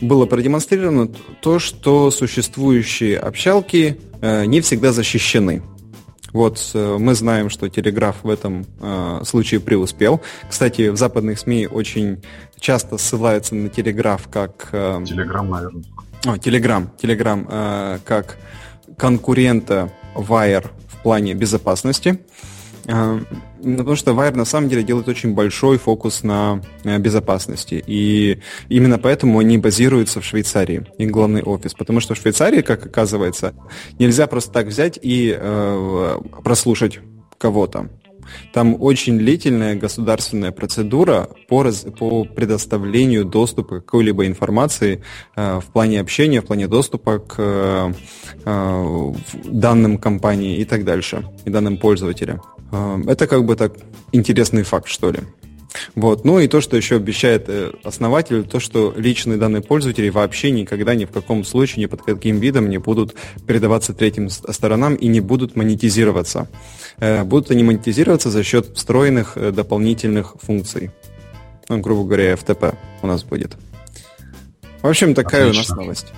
было 0.00 0.26
продемонстрировано 0.26 1.08
то, 1.40 1.58
что 1.58 2.10
существующие 2.10 3.18
общалки 3.18 3.98
э, 4.20 4.44
не 4.46 4.60
всегда 4.60 4.92
защищены. 4.92 5.62
Вот 6.34 6.70
э, 6.74 6.96
мы 6.98 7.14
знаем, 7.14 7.48
что 7.48 7.70
Телеграф 7.70 8.16
в 8.22 8.28
этом 8.28 8.66
э, 8.80 9.20
случае 9.24 9.60
преуспел. 9.60 10.20
Кстати, 10.50 10.88
в 10.88 10.98
западных 10.98 11.38
СМИ 11.38 11.68
очень 11.68 12.22
часто 12.60 12.98
ссылаются 12.98 13.54
на 13.54 13.70
Телеграф 13.70 14.28
как... 14.28 14.68
Э, 14.72 15.02
Телеграм, 15.06 15.48
наверное. 15.48 15.84
О, 16.26 16.36
Телеграм. 16.36 16.90
Телеграм 17.00 17.46
э, 17.48 17.98
как 18.04 18.36
конкурента 18.98 19.90
Wire 20.14 20.70
плане 21.04 21.34
безопасности. 21.34 22.18
А, 22.18 22.53
потому 22.86 23.96
что 23.96 24.12
Wire 24.12 24.36
на 24.36 24.44
самом 24.44 24.68
деле 24.68 24.82
делает 24.82 25.08
очень 25.08 25.34
большой 25.34 25.78
фокус 25.78 26.22
на 26.22 26.60
э, 26.84 26.98
безопасности. 26.98 27.82
И 27.86 28.40
именно 28.68 28.98
поэтому 28.98 29.38
они 29.38 29.58
базируются 29.58 30.20
в 30.20 30.24
Швейцарии, 30.24 30.86
их 30.98 31.10
главный 31.10 31.42
офис. 31.42 31.74
Потому 31.74 32.00
что 32.00 32.14
в 32.14 32.18
Швейцарии, 32.18 32.60
как 32.60 32.86
оказывается, 32.86 33.54
нельзя 33.98 34.26
просто 34.26 34.52
так 34.52 34.66
взять 34.66 34.98
и 35.00 35.34
э, 35.36 36.18
прослушать 36.42 37.00
кого-то. 37.38 37.88
Там 38.52 38.76
очень 38.80 39.18
длительная 39.18 39.74
государственная 39.74 40.52
процедура 40.52 41.28
по, 41.48 41.62
раз, 41.62 41.86
по 41.98 42.24
предоставлению 42.24 43.24
доступа 43.24 43.80
к 43.80 43.84
какой-либо 43.84 44.26
информации 44.26 45.02
э, 45.36 45.60
в 45.60 45.72
плане 45.72 46.00
общения, 46.00 46.40
в 46.40 46.46
плане 46.46 46.66
доступа 46.66 47.18
к 47.18 47.34
э, 47.38 47.92
э, 48.44 49.12
данным 49.44 49.98
компании 49.98 50.58
и 50.58 50.64
так 50.64 50.84
дальше, 50.84 51.24
и 51.44 51.50
данным 51.50 51.78
пользователя. 51.78 52.40
Э, 52.72 53.02
это 53.06 53.26
как 53.26 53.44
бы 53.44 53.56
так 53.56 53.74
интересный 54.12 54.62
факт, 54.62 54.88
что 54.88 55.10
ли. 55.10 55.20
Вот. 55.94 56.24
Ну 56.24 56.38
и 56.38 56.48
то, 56.48 56.60
что 56.60 56.76
еще 56.76 56.96
обещает 56.96 57.44
э, 57.48 57.72
основатель, 57.82 58.44
то, 58.44 58.60
что 58.60 58.94
личные 58.96 59.38
данные 59.38 59.62
пользователей 59.62 60.10
вообще 60.10 60.50
никогда 60.50 60.94
ни 60.94 61.04
в 61.04 61.10
каком 61.10 61.44
случае, 61.44 61.82
ни 61.82 61.86
под 61.86 62.02
каким 62.02 62.38
видом 62.38 62.68
не 62.68 62.78
будут 62.78 63.14
передаваться 63.46 63.92
третьим 63.92 64.30
сторонам 64.30 64.94
и 64.94 65.06
не 65.08 65.20
будут 65.20 65.56
монетизироваться. 65.56 66.48
Э, 66.98 67.24
будут 67.24 67.50
они 67.50 67.62
монетизироваться 67.64 68.30
за 68.30 68.42
счет 68.42 68.76
встроенных 68.76 69.36
э, 69.36 69.50
дополнительных 69.50 70.34
функций. 70.40 70.90
Ну, 71.68 71.80
грубо 71.80 72.04
говоря, 72.04 72.34
FTP 72.34 72.76
у 73.02 73.06
нас 73.06 73.24
будет. 73.24 73.56
В 74.82 74.86
общем, 74.86 75.14
такая 75.14 75.48
Отлично. 75.48 75.74
у 75.74 75.76
нас 75.76 75.84
новость. 75.84 76.12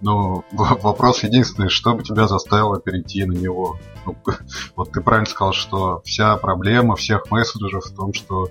Ну, 0.00 0.44
вопрос 0.52 1.22
единственный, 1.22 1.68
что 1.68 1.94
бы 1.94 2.02
тебя 2.02 2.28
заставило 2.28 2.80
перейти 2.80 3.24
на 3.24 3.32
него? 3.32 3.78
Ну, 4.04 4.16
вот 4.76 4.92
ты 4.92 5.00
правильно 5.00 5.26
сказал, 5.26 5.52
что 5.52 6.02
вся 6.04 6.36
проблема 6.36 6.96
всех 6.96 7.30
мессенджеров 7.30 7.86
в 7.86 7.94
том, 7.94 8.12
что 8.12 8.48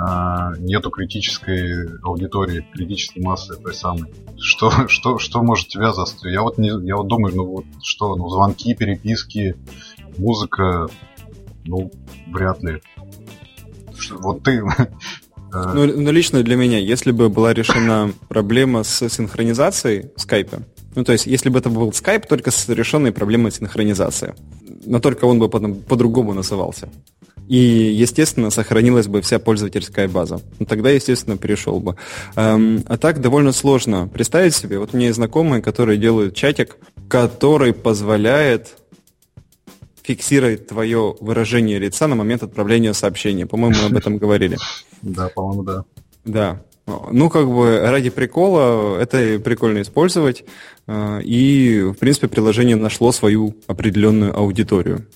а, 0.00 0.52
нету 0.58 0.90
критической 0.90 1.88
аудитории, 2.02 2.64
критической 2.72 3.20
массы 3.20 3.56
той 3.56 3.74
самой. 3.74 4.12
Что, 4.38 4.70
что, 4.88 5.18
что 5.18 5.42
может 5.42 5.68
тебя 5.68 5.92
заставить? 5.92 6.34
Я 6.34 6.42
вот, 6.42 6.58
не, 6.58 6.68
я 6.86 6.96
вот 6.96 7.08
думаю, 7.08 7.34
ну 7.34 7.44
вот 7.44 7.64
что, 7.82 8.14
ну 8.14 8.28
звонки, 8.28 8.74
переписки, 8.74 9.56
музыка, 10.18 10.88
ну, 11.64 11.90
вряд 12.28 12.62
ли. 12.62 12.80
Вот 14.10 14.42
ты 14.42 14.62
ну, 15.52 15.86
ну, 15.86 16.10
лично 16.12 16.42
для 16.42 16.56
меня, 16.56 16.78
если 16.78 17.10
бы 17.10 17.28
была 17.28 17.54
решена 17.54 18.12
проблема 18.28 18.84
с 18.84 19.08
синхронизацией 19.08 20.10
скайпа, 20.16 20.62
ну, 20.94 21.04
то 21.04 21.12
есть, 21.12 21.26
если 21.26 21.48
бы 21.48 21.58
это 21.58 21.70
был 21.70 21.92
скайп, 21.92 22.26
только 22.26 22.50
с 22.50 22.68
решенной 22.68 23.12
проблемой 23.12 23.52
синхронизации, 23.52 24.34
но 24.84 25.00
только 25.00 25.26
он 25.26 25.38
бы 25.38 25.48
потом 25.48 25.76
по-другому 25.76 26.34
назывался. 26.34 26.88
И, 27.48 27.56
естественно, 27.56 28.50
сохранилась 28.50 29.06
бы 29.06 29.22
вся 29.22 29.38
пользовательская 29.38 30.06
база. 30.06 30.40
Ну, 30.58 30.66
тогда, 30.66 30.90
естественно, 30.90 31.38
перешел 31.38 31.80
бы. 31.80 31.96
Эм, 32.36 32.84
а 32.86 32.98
так 32.98 33.22
довольно 33.22 33.52
сложно 33.52 34.06
представить 34.06 34.54
себе. 34.54 34.78
Вот 34.78 34.92
у 34.92 34.96
меня 34.96 35.06
есть 35.06 35.16
знакомые, 35.16 35.62
которые 35.62 35.98
делают 35.98 36.34
чатик, 36.34 36.76
который 37.08 37.72
позволяет 37.72 38.76
фиксировать 40.08 40.66
твое 40.66 41.14
выражение 41.20 41.78
лица 41.78 42.06
на 42.06 42.14
момент 42.14 42.42
отправления 42.42 42.94
сообщения. 42.94 43.44
По-моему, 43.44 43.76
мы 43.82 43.86
об 43.88 43.96
этом 43.96 44.16
говорили. 44.16 44.56
Да, 45.02 45.28
по-моему, 45.28 45.62
да. 45.64 45.84
Да. 46.24 46.62
Ну, 46.86 47.28
как 47.28 47.46
бы 47.46 47.80
ради 47.82 48.08
прикола 48.08 48.98
это 48.98 49.38
прикольно 49.38 49.82
использовать. 49.82 50.44
Э, 50.86 51.20
и, 51.22 51.82
в 51.82 51.98
принципе, 51.98 52.28
приложение 52.28 52.76
нашло 52.76 53.12
свою 53.12 53.54
определенную 53.66 54.34
аудиторию. 54.34 55.06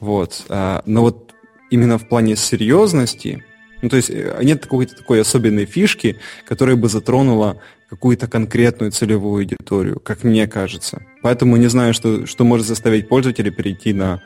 Вот. 0.00 0.46
А, 0.48 0.82
но 0.86 1.02
вот 1.02 1.34
именно 1.70 1.98
в 1.98 2.08
плане 2.08 2.36
серьезности, 2.36 3.44
ну, 3.82 3.90
то 3.90 3.96
есть 3.96 4.08
э, 4.08 4.40
нет 4.42 4.62
какой-то 4.62 4.96
такой 4.96 5.20
особенной 5.20 5.66
фишки, 5.66 6.16
которая 6.46 6.76
бы 6.76 6.88
затронула 6.88 7.58
какую-то 7.90 8.28
конкретную 8.28 8.92
целевую 8.92 9.42
аудиторию, 9.42 10.00
как 10.00 10.24
мне 10.24 10.46
кажется. 10.46 11.02
Поэтому 11.22 11.56
не 11.56 11.66
знаю, 11.66 11.94
что, 11.94 12.26
что 12.26 12.44
может 12.44 12.66
заставить 12.66 13.08
пользователя 13.08 13.50
перейти 13.50 13.92
на 13.92 14.22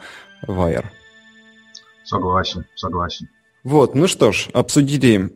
Wire. 0.46 0.86
Согласен, 2.04 2.64
согласен. 2.76 3.28
Вот, 3.64 3.94
ну 3.94 4.06
что 4.06 4.30
ж, 4.30 4.48
обсудили 4.52 5.32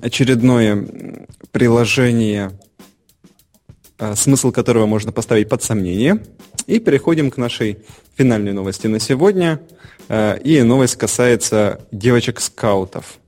очередное 0.00 1.26
приложение, 1.50 2.52
а, 3.98 4.14
смысл 4.14 4.52
которого 4.52 4.86
можно 4.86 5.10
поставить 5.10 5.48
под 5.48 5.62
сомнение. 5.62 6.24
И 6.66 6.78
переходим 6.78 7.30
к 7.30 7.38
нашей 7.38 7.78
финальной 8.16 8.52
новости 8.52 8.86
на 8.86 9.00
сегодня. 9.00 9.60
А, 10.08 10.34
и 10.36 10.62
новость 10.62 10.96
касается 10.96 11.80
девочек-скаутов. 11.90 13.18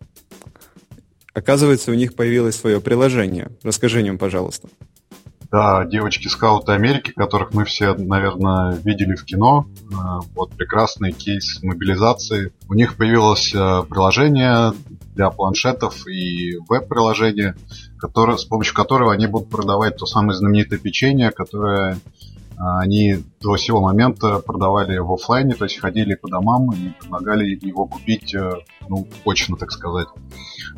Оказывается, 1.33 1.91
у 1.91 1.95
них 1.95 2.15
появилось 2.15 2.55
свое 2.55 2.81
приложение. 2.81 3.49
Расскажи 3.65 3.99
о 3.99 4.03
нем, 4.03 4.19
пожалуйста. 4.19 4.69
Да, 5.55 5.85
девочки-скауты 5.85 6.73
Америки, 6.73 7.13
которых 7.13 7.55
мы 7.55 7.65
все, 7.65 7.95
наверное, 7.95 8.75
видели 8.75 9.15
в 9.15 9.25
кино. 9.25 9.69
Э, 9.89 10.19
вот 10.35 10.51
прекрасный 10.51 11.13
кейс 11.13 11.63
мобилизации. 11.63 12.53
У 12.69 12.75
них 12.75 12.97
появилось 12.97 13.55
э, 13.55 13.85
приложение 13.89 14.73
для 15.15 15.31
планшетов 15.31 16.09
и 16.09 16.57
веб-приложение, 16.69 17.55
которое, 18.01 18.37
с 18.37 18.45
помощью 18.45 18.75
которого 18.75 19.13
они 19.13 19.29
будут 19.29 19.49
продавать 19.49 19.97
то 19.97 20.07
самое 20.07 20.37
знаменитое 20.37 20.81
печенье, 20.81 21.31
которое 21.31 22.01
они 22.57 23.17
до 23.41 23.57
сего 23.57 23.81
момента 23.81 24.39
продавали 24.39 24.99
в 24.99 25.13
офлайне, 25.13 25.55
то 25.55 25.65
есть 25.65 25.79
ходили 25.79 26.15
по 26.15 26.29
домам 26.29 26.71
и 26.73 26.91
предлагали 27.01 27.59
его 27.61 27.87
купить, 27.87 28.35
э, 28.35 28.53
ну, 28.89 29.09
очно, 29.25 29.57
так 29.57 29.73
сказать. 29.73 30.09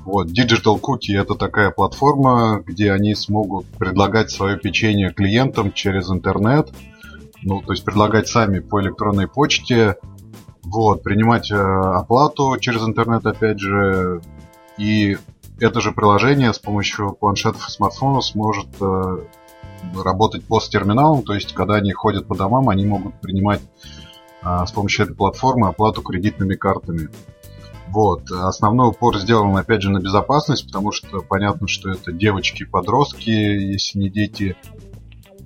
Вот, 0.04 0.28
Digital 0.28 0.80
Cookie 0.80 1.20
это 1.20 1.34
такая 1.34 1.70
платформа, 1.70 2.62
где 2.64 2.92
они 2.92 3.14
смогут 3.14 3.66
предлагать 3.66 4.30
свое 4.30 4.56
печенье 4.58 5.12
клиентам 5.12 5.72
через 5.72 6.10
интернет, 6.10 6.70
ну, 7.42 7.60
то 7.60 7.72
есть 7.72 7.84
предлагать 7.84 8.28
сами 8.28 8.60
по 8.60 8.80
электронной 8.80 9.28
почте, 9.28 9.96
вот, 10.62 11.02
принимать 11.02 11.50
э, 11.50 11.56
оплату 11.56 12.56
через 12.58 12.82
интернет, 12.82 13.26
опять 13.26 13.60
же, 13.60 14.22
и 14.78 15.16
это 15.60 15.80
же 15.80 15.92
приложение 15.92 16.52
с 16.52 16.58
помощью 16.58 17.12
планшетов 17.12 17.68
и 17.68 17.70
смартфонов 17.70 18.24
сможет 18.24 18.68
э, 18.80 19.18
работать 19.94 20.44
посттерминалом, 20.44 21.22
то 21.22 21.34
есть 21.34 21.52
когда 21.52 21.74
они 21.74 21.92
ходят 21.92 22.26
по 22.26 22.36
домам, 22.36 22.68
они 22.68 22.86
могут 22.86 23.20
принимать 23.20 23.60
а, 24.42 24.66
с 24.66 24.72
помощью 24.72 25.04
этой 25.04 25.16
платформы 25.16 25.68
оплату 25.68 26.02
кредитными 26.02 26.54
картами. 26.54 27.08
Вот. 27.88 28.30
Основной 28.30 28.88
упор 28.90 29.18
сделан, 29.18 29.56
опять 29.56 29.82
же, 29.82 29.90
на 29.90 30.00
безопасность, 30.00 30.66
потому 30.66 30.92
что 30.92 31.20
понятно, 31.20 31.68
что 31.68 31.90
это 31.90 32.12
девочки, 32.12 32.64
подростки, 32.64 33.30
если 33.30 33.98
не 33.98 34.10
дети. 34.10 34.56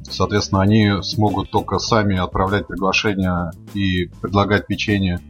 Соответственно, 0.02 0.62
они 0.62 1.02
смогут 1.02 1.50
только 1.50 1.78
сами 1.78 2.18
отправлять 2.18 2.66
приглашения 2.66 3.52
и 3.74 4.06
предлагать 4.20 4.66
печенье 4.66 5.20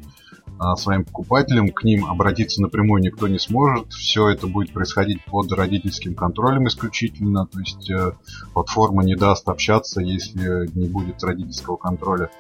своим 0.76 1.04
покупателям, 1.04 1.70
к 1.70 1.84
ним 1.84 2.06
обратиться 2.06 2.60
напрямую 2.60 3.02
никто 3.02 3.28
не 3.28 3.38
сможет. 3.38 3.92
Все 3.92 4.28
это 4.28 4.46
будет 4.46 4.72
происходить 4.72 5.24
под 5.24 5.50
родительским 5.52 6.14
контролем 6.14 6.68
исключительно, 6.68 7.46
то 7.46 7.60
есть 7.60 7.90
э, 7.90 8.12
платформа 8.52 9.02
не 9.02 9.16
даст 9.16 9.48
общаться, 9.48 10.00
если 10.00 10.70
не 10.74 10.86
будет 10.86 11.22
родительского 11.22 11.76
контроля. 11.76 12.30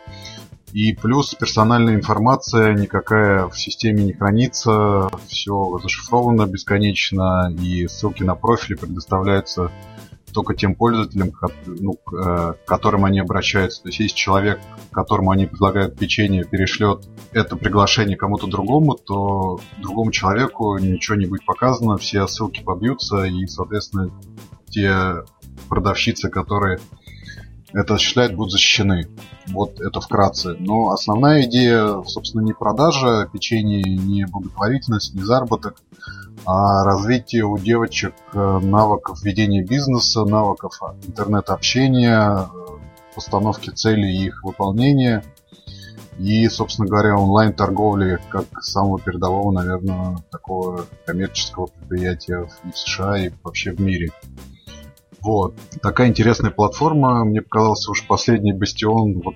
И 0.72 0.92
плюс 0.92 1.34
персональная 1.34 1.94
информация 1.94 2.74
никакая 2.74 3.48
в 3.48 3.58
системе 3.58 4.04
не 4.04 4.12
хранится, 4.12 5.10
все 5.26 5.78
зашифровано 5.82 6.46
бесконечно, 6.46 7.52
и 7.60 7.88
ссылки 7.88 8.22
на 8.22 8.36
профили 8.36 8.76
предоставляются 8.76 9.72
только 10.32 10.54
тем 10.54 10.74
пользователям, 10.74 11.32
ну, 11.66 11.94
к 11.94 12.56
которым 12.66 13.04
они 13.04 13.20
обращаются. 13.20 13.82
То 13.82 13.88
есть, 13.88 14.00
если 14.00 14.16
человек, 14.16 14.60
которому 14.90 15.30
они 15.30 15.46
предлагают 15.46 15.98
печенье, 15.98 16.44
перешлет 16.44 17.08
это 17.32 17.56
приглашение 17.56 18.16
кому-то 18.16 18.46
другому, 18.46 18.94
то 18.94 19.60
другому 19.78 20.10
человеку 20.10 20.78
ничего 20.78 21.16
не 21.16 21.26
будет 21.26 21.44
показано, 21.44 21.96
все 21.96 22.26
ссылки 22.26 22.62
побьются, 22.62 23.24
и, 23.24 23.46
соответственно, 23.46 24.10
те 24.68 25.24
продавщицы, 25.68 26.28
которые 26.30 26.78
это 27.72 27.94
осуществляют, 27.94 28.34
будут 28.34 28.52
защищены. 28.52 29.08
Вот 29.46 29.80
это 29.80 30.00
вкратце. 30.00 30.56
Но 30.58 30.90
основная 30.90 31.42
идея, 31.42 32.02
собственно, 32.04 32.42
не 32.42 32.52
продажа 32.52 33.28
печенья, 33.32 33.80
не 33.82 34.26
благотворительность, 34.26 35.14
не 35.14 35.22
заработок, 35.22 35.80
развитие 36.46 37.44
у 37.44 37.58
девочек 37.58 38.14
э, 38.32 38.58
навыков 38.62 39.22
ведения 39.22 39.62
бизнеса, 39.62 40.24
навыков 40.24 40.80
интернет-общения, 41.06 42.46
э, 42.46 42.46
постановки 43.14 43.70
целей 43.70 44.16
и 44.16 44.26
их 44.26 44.42
выполнения. 44.44 45.22
И, 46.18 46.48
собственно 46.48 46.86
говоря, 46.88 47.16
онлайн-торговли 47.16 48.18
как 48.30 48.44
самого 48.62 49.00
передового, 49.00 49.52
наверное, 49.52 50.18
такого 50.30 50.84
коммерческого 51.06 51.66
предприятия 51.66 52.40
в 52.40 52.76
США, 52.76 53.18
и 53.18 53.30
вообще 53.42 53.72
в 53.72 53.80
мире. 53.80 54.10
Вот. 55.20 55.54
Такая 55.82 56.08
интересная 56.08 56.50
платформа. 56.50 57.24
Мне 57.24 57.42
показался 57.42 57.90
уж 57.90 58.06
последний 58.06 58.52
бастион 58.52 59.20
вот 59.20 59.34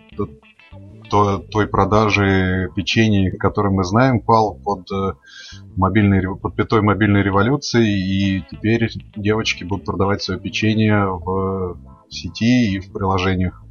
той, 1.10 1.46
той 1.46 1.66
продажи 1.66 2.70
печенья, 2.74 3.30
который 3.30 3.72
мы 3.72 3.84
знаем, 3.84 4.20
пал 4.20 4.54
под 4.54 4.90
э, 4.90 5.12
мобильной, 5.76 6.36
под 6.36 6.56
пятой 6.56 6.82
мобильной 6.82 7.22
революции, 7.22 7.86
и 7.86 8.44
теперь 8.50 8.90
девочки 9.16 9.64
будут 9.64 9.84
продавать 9.84 10.22
свое 10.22 10.40
печенье 10.40 11.06
в 11.06 11.78
сети 12.08 12.74
и 12.74 12.80
в 12.80 12.92
приложениях. 12.92 13.62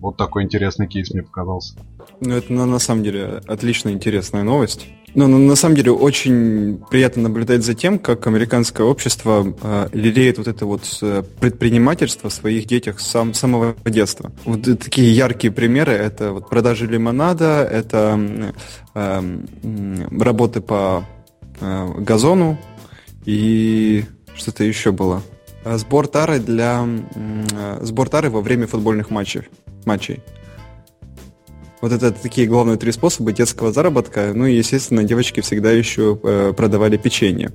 Вот 0.00 0.16
такой 0.16 0.44
интересный 0.44 0.86
кейс 0.86 1.10
мне 1.12 1.22
показался. 1.22 1.74
Ну, 2.20 2.34
это 2.34 2.52
на, 2.52 2.66
на 2.66 2.78
самом 2.78 3.02
деле 3.02 3.42
отличная 3.46 3.92
интересная 3.92 4.42
новость. 4.42 4.86
Но 5.14 5.26
ну, 5.26 5.38
на 5.38 5.56
самом 5.56 5.74
деле 5.74 5.92
очень 5.92 6.80
приятно 6.90 7.22
наблюдать 7.22 7.64
за 7.64 7.74
тем, 7.74 7.98
как 7.98 8.26
американское 8.26 8.86
общество 8.86 9.54
э, 9.62 9.88
лелеет 9.92 10.38
вот 10.38 10.48
это 10.48 10.66
вот 10.66 10.82
э, 11.02 11.22
предпринимательство 11.40 12.30
в 12.30 12.32
своих 12.32 12.66
детях 12.66 13.00
с 13.00 13.06
сам, 13.06 13.34
самого 13.34 13.74
детства. 13.84 14.30
Вот 14.44 14.62
такие 14.62 15.12
яркие 15.12 15.52
примеры 15.52 15.92
это 15.92 16.32
вот 16.32 16.48
продажи 16.48 16.86
лимонада, 16.86 17.68
это 17.70 18.54
э, 18.94 19.38
работы 20.10 20.60
по 20.60 21.04
э, 21.60 21.88
газону 21.98 22.58
и 23.24 24.04
что-то 24.34 24.64
еще 24.64 24.92
было. 24.92 25.22
Сбор 25.64 26.06
тары 26.06 26.38
для 26.38 26.86
э, 27.14 27.78
сбор 27.82 28.08
тары 28.08 28.30
во 28.30 28.40
время 28.40 28.66
футбольных 28.66 29.10
матчей 29.10 29.42
матчей. 29.84 30.20
Вот 31.80 31.92
это 31.92 32.12
такие 32.12 32.46
главные 32.46 32.76
три 32.76 32.92
способа 32.92 33.32
детского 33.32 33.72
заработка. 33.72 34.32
Ну 34.34 34.46
и, 34.46 34.54
естественно, 34.54 35.02
девочки 35.02 35.40
всегда 35.40 35.70
еще 35.70 36.18
э, 36.22 36.52
продавали 36.54 36.96
печенье. 36.98 37.52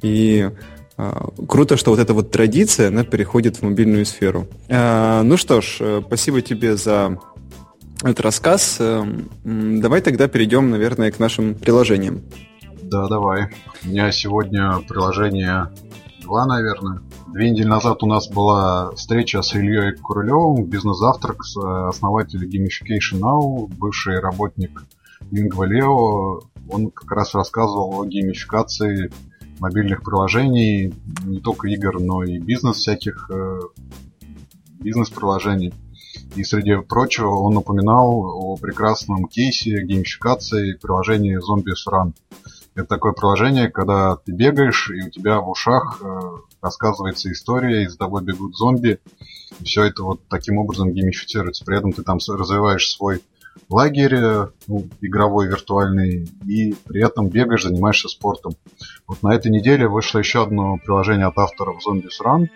И 0.00 0.50
э, 0.96 1.12
круто, 1.48 1.76
что 1.76 1.90
вот 1.90 1.98
эта 1.98 2.14
вот 2.14 2.30
традиция, 2.30 2.88
она 2.88 3.04
переходит 3.04 3.56
в 3.56 3.62
мобильную 3.62 4.06
сферу. 4.06 4.46
Э, 4.68 5.22
ну 5.22 5.36
что 5.36 5.60
ж, 5.60 6.02
спасибо 6.06 6.40
тебе 6.40 6.76
за 6.76 7.18
этот 8.02 8.20
рассказ. 8.20 8.80
Давай 9.44 10.00
тогда 10.02 10.28
перейдем, 10.28 10.70
наверное, 10.70 11.10
к 11.10 11.18
нашим 11.18 11.54
приложениям. 11.54 12.22
Да, 12.82 13.08
давай. 13.08 13.48
У 13.84 13.88
меня 13.88 14.12
сегодня 14.12 14.78
приложение 14.86 15.68
два, 16.22 16.46
наверное. 16.46 17.00
Две 17.34 17.50
недели 17.50 17.66
назад 17.66 18.00
у 18.04 18.06
нас 18.06 18.28
была 18.28 18.92
встреча 18.92 19.42
с 19.42 19.56
Ильей 19.56 19.96
Курылевым, 19.96 20.66
бизнес-завтрак, 20.66 21.42
основатель 21.88 22.46
Gamification 22.46 23.18
Now, 23.18 23.66
бывший 23.76 24.20
работник 24.20 24.84
Lingua 25.32 25.66
Leo. 25.66 26.42
Он 26.70 26.92
как 26.92 27.10
раз 27.10 27.34
рассказывал 27.34 28.00
о 28.00 28.06
геймификации 28.06 29.10
мобильных 29.58 30.04
приложений, 30.04 30.94
не 31.24 31.40
только 31.40 31.66
игр, 31.66 31.98
но 31.98 32.22
и 32.22 32.38
бизнес 32.38 32.76
всяких 32.76 33.28
э, 33.28 33.58
бизнес-приложений. 34.78 35.74
И 36.36 36.44
среди 36.44 36.76
прочего 36.76 37.34
он 37.34 37.56
упоминал 37.56 38.12
о 38.12 38.56
прекрасном 38.56 39.26
кейсе 39.26 39.82
геймификации 39.82 40.74
приложения 40.74 41.40
Zombies 41.40 41.82
Run. 41.90 42.12
Это 42.76 42.86
такое 42.86 43.12
приложение, 43.12 43.70
когда 43.70 44.14
ты 44.14 44.30
бегаешь, 44.30 44.88
и 44.90 45.08
у 45.08 45.10
тебя 45.10 45.40
в 45.40 45.50
ушах 45.50 46.00
э, 46.00 46.20
рассказывается 46.64 47.30
история, 47.30 47.84
и 47.84 47.86
за 47.86 47.98
тобой 47.98 48.24
бегут 48.24 48.56
зомби. 48.56 48.98
И 49.60 49.64
все 49.64 49.84
это 49.84 50.02
вот 50.02 50.20
таким 50.28 50.58
образом 50.58 50.92
геймифицируется. 50.92 51.64
При 51.64 51.78
этом 51.78 51.92
ты 51.92 52.02
там 52.02 52.18
развиваешь 52.26 52.90
свой 52.90 53.22
лагерь, 53.68 54.14
э, 54.14 54.48
ну, 54.66 54.88
игровой, 55.00 55.46
виртуальный, 55.46 56.28
и 56.46 56.74
при 56.86 57.04
этом 57.04 57.28
бегаешь, 57.28 57.64
занимаешься 57.64 58.08
спортом. 58.08 58.54
Вот 59.06 59.22
на 59.22 59.34
этой 59.34 59.52
неделе 59.52 59.86
вышло 59.86 60.18
еще 60.18 60.42
одно 60.42 60.78
приложение 60.78 61.26
от 61.26 61.38
авторов 61.38 61.78
Zombies 61.86 62.18
Run. 62.24 62.48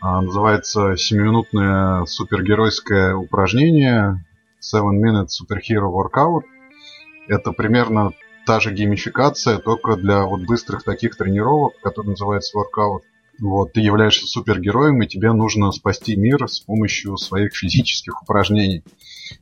А, 0.00 0.20
называется 0.22 0.96
«Семиминутное 0.96 2.04
супергеройское 2.06 3.14
упражнение» 3.14 4.24
Seven 4.60 4.98
Minute 4.98 5.28
Superhero 5.28 5.90
Workout. 5.92 6.42
Это 7.28 7.52
примерно 7.52 8.12
та 8.46 8.60
же 8.60 8.72
геймификация, 8.72 9.58
только 9.58 9.96
для 9.96 10.24
вот 10.24 10.42
быстрых 10.42 10.82
таких 10.82 11.16
тренировок, 11.16 11.74
которые 11.82 12.10
называются 12.10 12.56
воркаут. 12.56 13.04
Вот, 13.40 13.72
ты 13.72 13.80
являешься 13.80 14.26
супергероем, 14.26 15.02
и 15.02 15.08
тебе 15.08 15.32
нужно 15.32 15.72
спасти 15.72 16.16
мир 16.16 16.48
с 16.48 16.60
помощью 16.60 17.16
своих 17.16 17.54
физических 17.54 18.22
упражнений. 18.22 18.84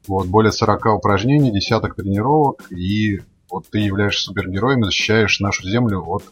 Вот, 0.07 0.27
более 0.27 0.53
40 0.53 0.87
упражнений, 0.97 1.53
десяток 1.53 1.97
тренировок, 1.97 2.71
и 2.71 3.21
вот 3.51 3.69
ты 3.71 3.79
являешься 3.79 4.25
супергероем 4.25 4.81
и 4.81 4.85
защищаешь 4.85 5.41
нашу 5.41 5.69
Землю 5.69 6.03
от 6.07 6.25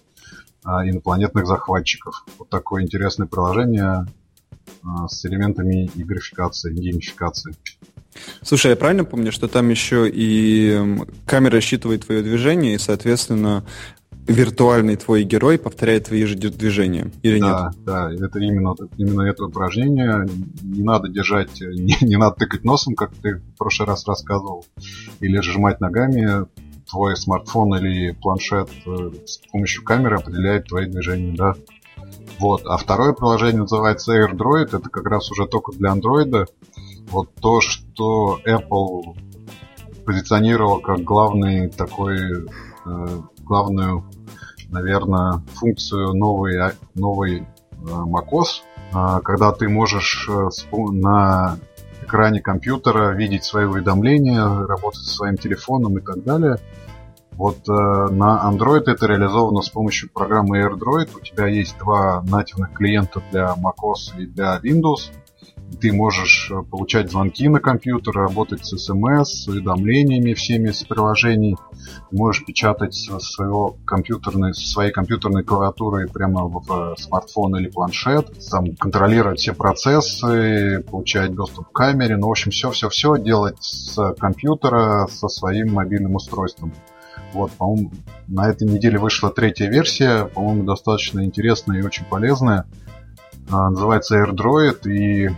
а, 0.65 0.89
инопланетных 0.89 1.47
захватчиков. 1.47 2.25
Вот 2.39 2.49
такое 2.49 2.83
интересное 2.83 3.27
приложение 3.27 4.07
а, 4.83 5.09
с 5.09 5.25
элементами 5.27 5.91
игрификации, 5.95 6.73
геймификации. 6.73 7.55
Слушай, 8.43 8.71
я 8.71 8.77
правильно 8.77 9.05
помню, 9.05 9.33
что 9.33 9.49
там 9.49 9.69
еще 9.69 10.09
и 10.09 10.99
камера 11.27 11.61
считывает 11.61 12.07
твое 12.07 12.23
движение, 12.23 12.75
и, 12.75 12.79
соответственно, 12.79 13.65
виртуальный 14.27 14.97
твой 14.97 15.25
герой 15.25 15.59
повторяет 15.59 16.07
твои 16.07 16.25
же 16.25 16.37
движения, 16.37 17.11
или 17.23 17.41
да, 17.41 17.71
нет? 17.73 17.85
Да, 17.85 18.13
это 18.13 18.39
именно, 18.39 18.75
именно 18.97 19.23
это 19.23 19.45
упражнение. 19.45 20.27
Не 20.63 20.83
надо 20.83 21.09
держать, 21.09 21.61
не, 21.61 21.97
не 22.01 22.17
надо 22.17 22.37
тыкать 22.37 22.65
носом, 22.65 22.95
как 22.95 23.15
ты 23.15 23.37
в 23.37 23.57
прошлый 23.59 23.89
раз 23.89 24.07
рассказывал, 24.07 24.65
или 25.21 25.41
сжимать 25.41 25.81
ногами. 25.81 26.47
Твой 26.89 27.17
смартфон 27.17 27.77
или 27.77 28.11
планшет 28.11 28.69
э, 28.85 29.11
с 29.25 29.39
помощью 29.53 29.85
камеры 29.85 30.17
определяет 30.17 30.67
твои 30.67 30.87
движения, 30.87 31.37
да. 31.37 31.55
Вот. 32.41 32.63
А 32.67 32.77
второе 32.77 33.13
приложение 33.13 33.61
называется 33.61 34.13
AirDroid. 34.13 34.77
Это 34.77 34.89
как 34.91 35.07
раз 35.07 35.31
уже 35.31 35.47
только 35.47 35.71
для 35.73 35.93
андроида. 35.93 36.47
Вот 37.11 37.33
то, 37.41 37.61
что 37.61 38.41
Apple 38.45 39.15
позиционировал 40.05 40.81
как 40.81 41.01
главный 41.01 41.69
такой, 41.69 42.47
э, 42.87 43.21
главную, 43.51 44.05
наверное, 44.69 45.43
функцию 45.55 46.15
новой, 46.15 46.57
а, 46.57 46.73
новой 46.95 47.41
э, 47.41 47.45
macOS, 47.83 48.63
э, 48.93 49.21
когда 49.25 49.51
ты 49.51 49.69
можешь 49.69 50.29
э, 50.31 50.49
на 50.73 51.59
экране 52.01 52.41
компьютера 52.41 53.13
видеть 53.13 53.43
свои 53.43 53.65
уведомления, 53.65 54.45
работать 54.45 55.01
со 55.01 55.17
своим 55.17 55.37
телефоном 55.37 55.99
и 55.99 56.01
так 56.01 56.23
далее. 56.23 56.59
Вот 57.33 57.69
э, 57.69 57.73
на 57.73 58.49
Android 58.49 58.85
это 58.87 59.07
реализовано 59.07 59.63
с 59.63 59.71
помощью 59.71 60.11
программы 60.13 60.61
AirDroid. 60.61 61.09
У 61.17 61.21
тебя 61.21 61.47
есть 61.49 61.77
два 61.79 62.23
нативных 62.23 62.73
клиента 62.73 63.21
для 63.33 63.57
macOS 63.57 64.17
и 64.17 64.27
для 64.27 64.61
Windows. 64.63 65.11
Ты 65.79 65.93
можешь 65.93 66.51
э, 66.51 66.63
получать 66.63 67.11
звонки 67.11 67.49
на 67.49 67.61
компьютер, 67.61 68.15
работать 68.15 68.65
с 68.65 68.75
SMS, 68.75 69.25
с 69.25 69.49
уведомлениями 69.49 70.35
всеми 70.35 70.71
с 70.71 70.83
приложений. 70.83 71.57
Можешь 72.11 72.45
печатать 72.45 72.95
со, 72.95 73.19
своего 73.21 73.77
компьютерной, 73.85 74.55
со 74.55 74.67
своей 74.67 74.93
компьютерной 74.93 75.45
клавиатурой 75.45 76.09
прямо 76.09 76.45
в, 76.45 76.61
в 76.67 76.97
смартфон 76.99 77.57
или 77.57 77.69
планшет. 77.69 78.33
Там 78.51 78.75
контролировать 78.77 79.39
все 79.39 79.53
процессы, 79.55 80.85
получать 80.91 81.35
доступ 81.35 81.69
к 81.69 81.73
камере. 81.73 82.17
Ну, 82.17 82.29
в 82.29 82.31
общем, 82.31 82.51
все-все-все 82.51 83.17
делать 83.19 83.57
с 83.61 84.15
компьютера, 84.19 85.07
со 85.11 85.29
своим 85.29 85.73
мобильным 85.75 86.15
устройством. 86.15 86.73
Вот, 87.33 87.53
по-моему, 87.53 87.93
на 88.27 88.49
этой 88.51 88.67
неделе 88.69 88.99
вышла 88.99 89.31
третья 89.31 89.69
версия, 89.69 90.25
по-моему, 90.25 90.65
достаточно 90.65 91.25
интересная 91.25 91.79
и 91.79 91.83
очень 91.83 92.05
полезная. 92.05 92.67
А, 93.51 93.71
называется 93.71 94.23
AirDroid, 94.23 94.89
и 94.89 95.29
а, 95.29 95.33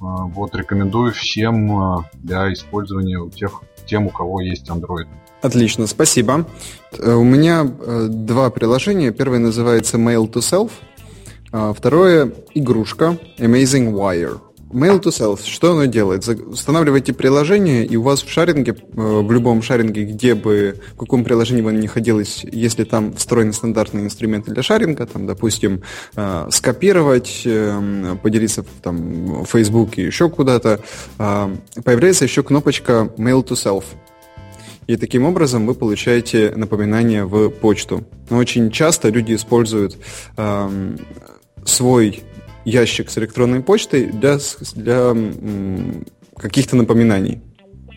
вот 0.00 0.54
рекомендую 0.54 1.12
всем 1.12 1.72
а, 1.72 2.10
для 2.14 2.52
использования 2.52 3.18
у 3.18 3.30
тех, 3.30 3.62
тем, 3.86 4.06
у 4.06 4.10
кого 4.10 4.40
есть 4.40 4.68
Android. 4.68 5.08
Отлично, 5.42 5.86
спасибо. 5.86 6.46
Э, 6.98 7.14
у 7.14 7.24
меня 7.24 7.66
э, 7.66 8.06
два 8.08 8.50
приложения. 8.50 9.10
Первое 9.10 9.38
называется 9.38 9.96
Mail 9.96 10.30
to 10.30 10.40
Self, 10.40 10.70
второе 11.74 12.32
игрушка 12.54 13.18
Amazing 13.38 13.92
Wire. 13.92 14.38
Mail 14.72 15.00
to 15.00 15.10
Self, 15.10 15.40
что 15.44 15.72
оно 15.72 15.86
делает? 15.86 16.26
Устанавливаете 16.28 17.12
приложение, 17.12 17.84
и 17.84 17.96
у 17.96 18.02
вас 18.02 18.22
в 18.22 18.30
шаринге, 18.30 18.72
э, 18.72 19.20
в 19.20 19.30
любом 19.32 19.62
шаринге, 19.62 20.04
где 20.04 20.34
бы, 20.34 20.80
в 20.94 20.98
каком 20.98 21.24
приложении 21.24 21.60
бы 21.60 21.70
оно 21.70 21.78
ни 21.78 21.82
находилось, 21.82 22.44
если 22.44 22.84
там 22.84 23.12
встроены 23.14 23.52
стандартные 23.52 24.04
инструменты 24.04 24.52
для 24.52 24.62
шаринга, 24.62 25.06
там, 25.06 25.26
допустим, 25.26 25.82
э, 26.14 26.46
скопировать, 26.50 27.42
э, 27.44 28.16
поделиться 28.22 28.64
там, 28.82 29.42
в 29.42 29.46
Facebook 29.46 29.98
и 29.98 30.02
еще 30.02 30.28
куда-то, 30.28 30.80
появляется 31.16 32.24
еще 32.24 32.42
кнопочка 32.42 33.10
Mail 33.16 33.44
to 33.44 33.52
Self. 33.52 33.84
И 34.86 34.96
таким 34.96 35.24
образом 35.24 35.66
вы 35.66 35.74
получаете 35.74 36.52
напоминание 36.56 37.24
в 37.24 37.48
почту. 37.50 38.04
Но 38.28 38.38
очень 38.38 38.70
часто 38.70 39.08
люди 39.08 39.34
используют 39.34 39.96
свой 41.64 42.22
ящик 42.64 43.10
с 43.10 43.18
электронной 43.18 43.62
почтой 43.62 44.06
для, 44.06 44.38
для 44.74 45.14
каких-то 46.36 46.76
напоминаний. 46.76 47.40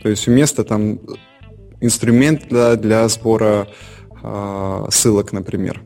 То 0.02 0.10
есть 0.10 0.28
вместо 0.28 0.64
там 0.64 1.00
инструмент 1.82 2.48
для, 2.50 2.76
для 2.76 3.08
сбора 3.08 3.68
э, 4.22 4.86
ссылок, 4.90 5.32
например. 5.32 5.82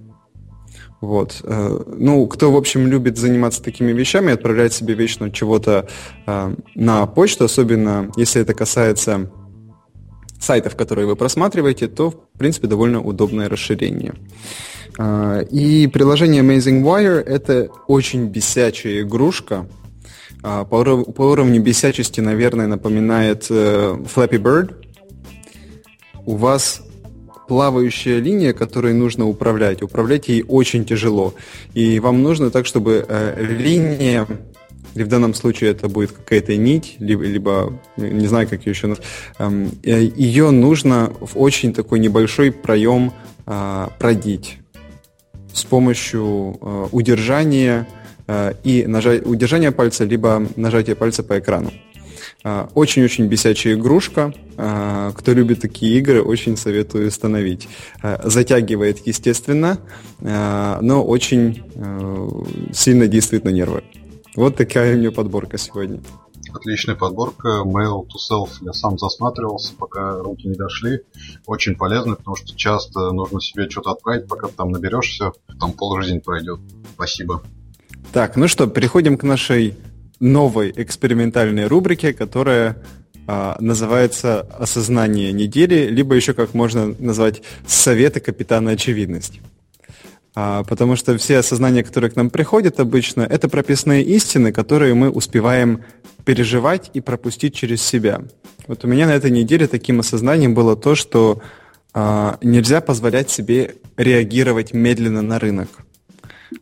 Вот. 1.01 1.41
Э, 1.43 1.79
ну, 1.97 2.25
кто, 2.27 2.51
в 2.51 2.57
общем, 2.57 2.87
любит 2.87 3.17
заниматься 3.17 3.61
такими 3.61 3.91
вещами, 3.91 4.33
отправлять 4.33 4.73
себе 4.73 4.95
вечно 4.95 5.31
чего-то 5.31 5.87
э, 6.25 6.55
на 6.75 7.05
почту, 7.05 7.45
особенно 7.45 8.11
если 8.17 8.41
это 8.41 8.53
касается 8.53 9.31
сайтов, 10.39 10.75
которые 10.75 11.07
вы 11.07 11.15
просматриваете, 11.15 11.87
то, 11.87 12.11
в 12.11 12.37
принципе, 12.37 12.67
довольно 12.67 13.01
удобное 13.01 13.49
расширение. 13.49 14.13
А, 14.97 15.41
и 15.41 15.87
приложение 15.87 16.43
Amazing 16.43 16.83
Wire— 16.83 17.21
это 17.25 17.69
очень 17.87 18.25
бесячая 18.27 19.01
игрушка. 19.01 19.67
А, 20.43 20.65
по, 20.65 20.75
уровню 20.75 21.61
бесячести, 21.61 22.21
наверное, 22.21 22.67
напоминает 22.67 23.47
э, 23.49 23.97
Flappy 24.15 24.39
Bird. 24.39 24.75
У 26.25 26.35
вас 26.35 26.81
плавающая 27.47 28.19
линия, 28.19 28.53
которой 28.53 28.93
нужно 28.93 29.27
управлять. 29.27 29.81
Управлять 29.81 30.27
ей 30.27 30.43
очень 30.47 30.85
тяжело. 30.85 31.33
И 31.73 31.99
вам 31.99 32.21
нужно 32.21 32.51
так, 32.51 32.65
чтобы 32.65 33.05
э, 33.07 33.35
линия 33.39 34.27
или 34.95 35.03
в 35.03 35.07
данном 35.07 35.33
случае 35.33 35.71
это 35.71 35.87
будет 35.87 36.11
какая-то 36.11 36.55
нить, 36.55 36.95
либо, 36.99 37.23
либо 37.23 37.79
не 37.97 38.27
знаю, 38.27 38.47
как 38.47 38.65
ее 38.65 38.71
еще 38.71 38.95
ее 39.39 40.51
нужно 40.51 41.11
в 41.19 41.37
очень 41.39 41.73
такой 41.73 41.99
небольшой 41.99 42.51
проем 42.51 43.13
а, 43.45 43.91
продеть 43.99 44.59
с 45.57 45.63
помощью 45.63 46.57
э, 46.61 46.87
удержания 46.91 47.87
э, 48.27 48.53
и 48.63 48.85
нажа... 48.85 49.13
удержания 49.25 49.71
пальца, 49.71 50.05
либо 50.05 50.45
нажатия 50.55 50.95
пальца 50.95 51.23
по 51.23 51.39
экрану. 51.39 51.71
Э, 52.43 52.67
очень-очень 52.75 53.25
бесячая 53.27 53.73
игрушка. 53.73 54.33
Кто 54.55 55.33
любит 55.33 55.61
такие 55.61 55.99
игры, 55.99 56.23
очень 56.23 56.57
советую 56.57 57.09
установить. 57.09 57.67
Затягивает, 58.23 59.05
естественно, 59.05 59.77
но 60.19 61.03
очень 61.05 61.63
сильно 62.73 63.07
действует 63.07 63.43
на 63.43 63.49
нервы. 63.49 63.83
Вот 64.37 64.55
такая 64.55 64.93
у 64.93 64.99
меня 64.99 65.11
подборка 65.11 65.57
сегодня. 65.57 65.99
Отличная 66.53 66.93
подборка. 66.93 67.63
Mail 67.65 68.05
to 68.05 68.17
Self 68.31 68.49
я 68.61 68.71
сам 68.71 68.99
засматривался, 68.99 69.73
пока 69.75 70.19
руки 70.19 70.47
не 70.47 70.53
дошли. 70.53 70.99
Очень 71.47 71.75
полезно, 71.75 72.15
потому 72.15 72.35
что 72.35 72.55
часто 72.55 73.11
нужно 73.13 73.41
себе 73.41 73.67
что-то 73.67 73.89
отправить, 73.93 74.27
пока 74.27 74.45
ты 74.45 74.53
там 74.53 74.69
наберешься, 74.69 75.31
там 75.59 75.73
полжизни 75.73 76.19
пройдет. 76.19 76.59
Спасибо. 76.93 77.41
Так, 78.13 78.35
ну 78.35 78.47
что, 78.47 78.67
переходим 78.67 79.17
к 79.17 79.23
нашей 79.23 79.73
новой 80.19 80.71
экспериментальной 80.75 81.65
рубрике, 81.65 82.13
которая 82.13 82.83
а, 83.25 83.57
называется 83.59 84.41
«Осознание 84.41 85.31
недели», 85.31 85.87
либо 85.87 86.13
еще 86.13 86.33
как 86.33 86.53
можно 86.53 86.95
назвать 86.99 87.41
«Советы 87.65 88.19
капитана 88.19 88.71
очевидность». 88.71 89.41
А, 90.39 90.63
потому 90.63 90.95
что 90.95 91.17
все 91.17 91.39
осознания, 91.39 91.83
которые 91.83 92.11
к 92.11 92.15
нам 92.15 92.29
приходят 92.29 92.79
обычно, 92.79 93.21
это 93.21 93.49
прописные 93.49 94.03
истины, 94.03 94.51
которые 94.51 94.93
мы 94.93 95.09
успеваем 95.09 95.83
переживать 96.25 96.91
и 96.93 97.01
пропустить 97.01 97.55
через 97.55 97.81
себя. 97.81 98.21
Вот 98.67 98.85
у 98.85 98.87
меня 98.87 99.07
на 99.07 99.15
этой 99.15 99.31
неделе 99.31 99.65
таким 99.65 99.99
осознанием 99.99 100.53
было 100.53 100.75
то, 100.75 100.93
что 100.93 101.41
э, 101.95 102.35
нельзя 102.43 102.81
позволять 102.81 103.31
себе 103.31 103.77
реагировать 103.97 104.75
медленно 104.75 105.23
на 105.23 105.39
рынок. 105.39 105.69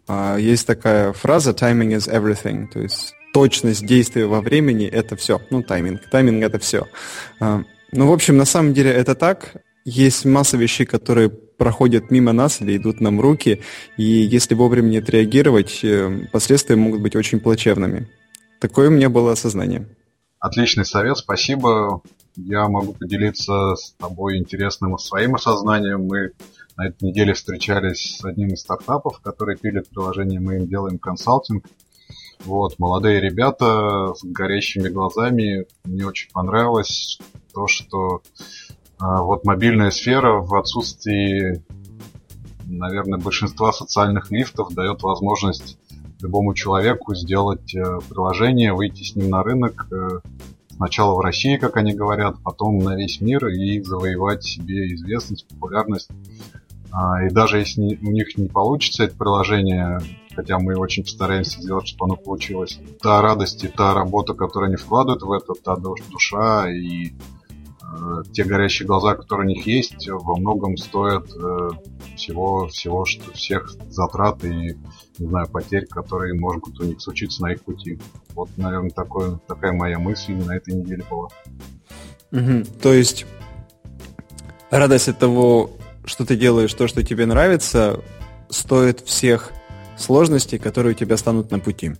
Э, 0.08 0.38
есть 0.40 0.66
такая 0.66 1.12
фраза 1.12 1.52
«timing 1.52 1.98
is 1.98 2.10
everything», 2.10 2.68
то 2.72 2.80
есть 2.80 3.14
точность 3.34 3.86
действия 3.86 4.26
во 4.26 4.40
времени– 4.40 4.86
это 4.88 5.18
все. 5.18 5.42
Ну, 5.50 5.62
тайминг. 5.62 6.10
Тайминг– 6.10 6.42
это 6.46 6.60
все. 6.60 6.88
Э, 7.42 7.62
ну, 7.92 8.08
в 8.08 8.14
общем, 8.14 8.38
на 8.38 8.46
самом 8.46 8.74
деле 8.74 8.92
это 8.92 9.16
так. 9.16 9.62
Есть 9.84 10.24
масса 10.24 10.56
вещей, 10.56 10.86
которые 10.86 11.30
проходят 11.58 12.12
мимо 12.12 12.34
нас 12.34 12.62
или 12.62 12.78
идут 12.78 13.02
нам 13.02 13.18
в 13.18 13.22
руки, 13.22 13.62
и 13.98 14.04
если 14.04 14.56
вовремя 14.56 14.90
не 14.90 14.98
отреагировать, 14.98 15.84
э, 15.84 16.28
последствия 16.32 16.76
могут 16.76 17.02
быть 17.02 17.16
очень 17.16 17.40
плачевными. 17.40 18.10
Такое 18.60 18.90
у 18.90 18.92
меня 18.92 19.10
было 19.10 19.32
осознание. 19.32 19.88
Отличный 20.40 20.86
совет, 20.86 21.18
спасибо. 21.18 22.02
Я 22.36 22.68
могу 22.68 22.94
поделиться 22.94 23.76
с 23.76 23.94
тобой 23.98 24.38
интересным 24.38 24.98
своим 24.98 25.36
осознанием. 25.36 26.06
Мы 26.06 26.32
на 26.78 26.88
этой 26.88 27.06
неделе 27.06 27.34
встречались 27.34 28.18
с 28.18 28.26
одним 28.26 28.50
из 28.50 28.62
стартапов, 28.62 29.20
которые 29.22 29.58
пилят 29.58 29.90
приложение, 29.90 30.40
мы 30.40 30.58
им 30.58 30.68
делаем 30.68 31.00
консалтинг. 31.00 31.66
Вот, 32.44 32.78
молодые 32.80 33.22
ребята 33.22 34.14
с 34.14 34.24
горящими 34.24 34.90
глазами. 34.90 35.66
Мне 35.84 36.06
очень 36.06 36.30
понравилось 36.32 37.18
то, 37.54 37.68
что 37.68 38.22
вот 39.00 39.46
мобильная 39.46 39.92
сфера 39.92 40.42
в 40.42 40.54
отсутствии, 40.56 41.64
наверное, 42.66 43.20
большинства 43.20 43.72
социальных 43.74 44.32
лифтов 44.32 44.74
дает 44.74 45.04
возможность 45.04 45.78
любому 46.22 46.54
человеку 46.54 47.14
сделать 47.14 47.76
э, 47.76 47.84
приложение, 48.10 48.74
выйти 48.74 49.04
с 49.04 49.16
ним 49.16 49.30
на 49.30 49.44
рынок, 49.44 49.88
э, 49.92 50.20
сначала 50.76 51.16
в 51.16 51.20
России, 51.20 51.58
как 51.58 51.78
они 51.78 51.94
говорят, 51.94 52.38
потом 52.44 52.80
на 52.80 52.96
весь 52.96 53.22
мир 53.22 53.48
и 53.48 53.82
завоевать 53.82 54.44
себе 54.44 54.94
известность, 54.94 55.48
популярность. 55.48 56.10
А, 56.92 57.26
и 57.26 57.30
даже 57.30 57.60
если 57.60 57.82
у 57.82 58.12
них 58.12 58.38
не 58.38 58.48
получится 58.48 59.04
это 59.04 59.16
приложение, 59.16 60.00
хотя 60.34 60.60
мы 60.60 60.76
очень 60.76 61.04
постараемся 61.04 61.62
сделать, 61.62 61.88
чтобы 61.88 62.06
оно 62.06 62.16
получилось, 62.16 62.80
та 63.02 63.22
радость 63.22 63.64
и 63.64 63.68
та 63.68 63.94
работа, 63.94 64.34
которую 64.34 64.68
они 64.68 64.78
вкладывают 64.78 65.22
в 65.22 65.32
это, 65.32 65.54
та 65.62 65.76
душа 65.76 66.72
и 66.72 67.12
те 68.34 68.44
горящие 68.44 68.88
глаза, 68.88 69.16
которые 69.16 69.46
у 69.46 69.50
них 69.50 69.68
есть, 69.68 70.08
во 70.08 70.38
многом 70.38 70.78
стоят 70.78 71.30
э, 71.36 71.70
всего, 72.16 72.68
всего 72.68 73.06
что, 73.06 73.32
всех 73.34 73.72
затрат 73.90 74.44
и, 74.44 74.78
не 75.18 75.28
знаю, 75.28 75.48
потерь, 75.48 75.86
которые, 75.86 76.34
быть, 76.68 76.80
у 76.80 76.84
них 76.84 77.02
случиться 77.02 77.42
на 77.42 77.54
их 77.54 77.64
пути. 77.64 78.00
Вот, 78.34 78.50
наверное, 78.58 78.90
такой, 78.90 79.38
такая 79.48 79.72
моя 79.72 80.00
мысль 80.00 80.34
на 80.34 80.56
этой 80.56 80.74
неделе 80.74 81.04
была. 81.10 81.30
Угу. 82.32 82.66
То 82.82 82.94
есть 82.94 83.26
радость 84.70 85.10
от 85.10 85.20
того, 85.20 85.72
что 86.06 86.26
ты 86.26 86.36
делаешь 86.36 86.74
то, 86.74 86.88
что 86.88 87.04
тебе 87.04 87.26
нравится, 87.26 88.02
стоит 88.50 89.02
всех 89.02 89.52
сложностей, 89.98 90.60
которые 90.60 90.94
у 90.94 90.98
тебя 90.98 91.18
станут 91.18 91.52
на 91.52 91.60
пути. 91.60 91.94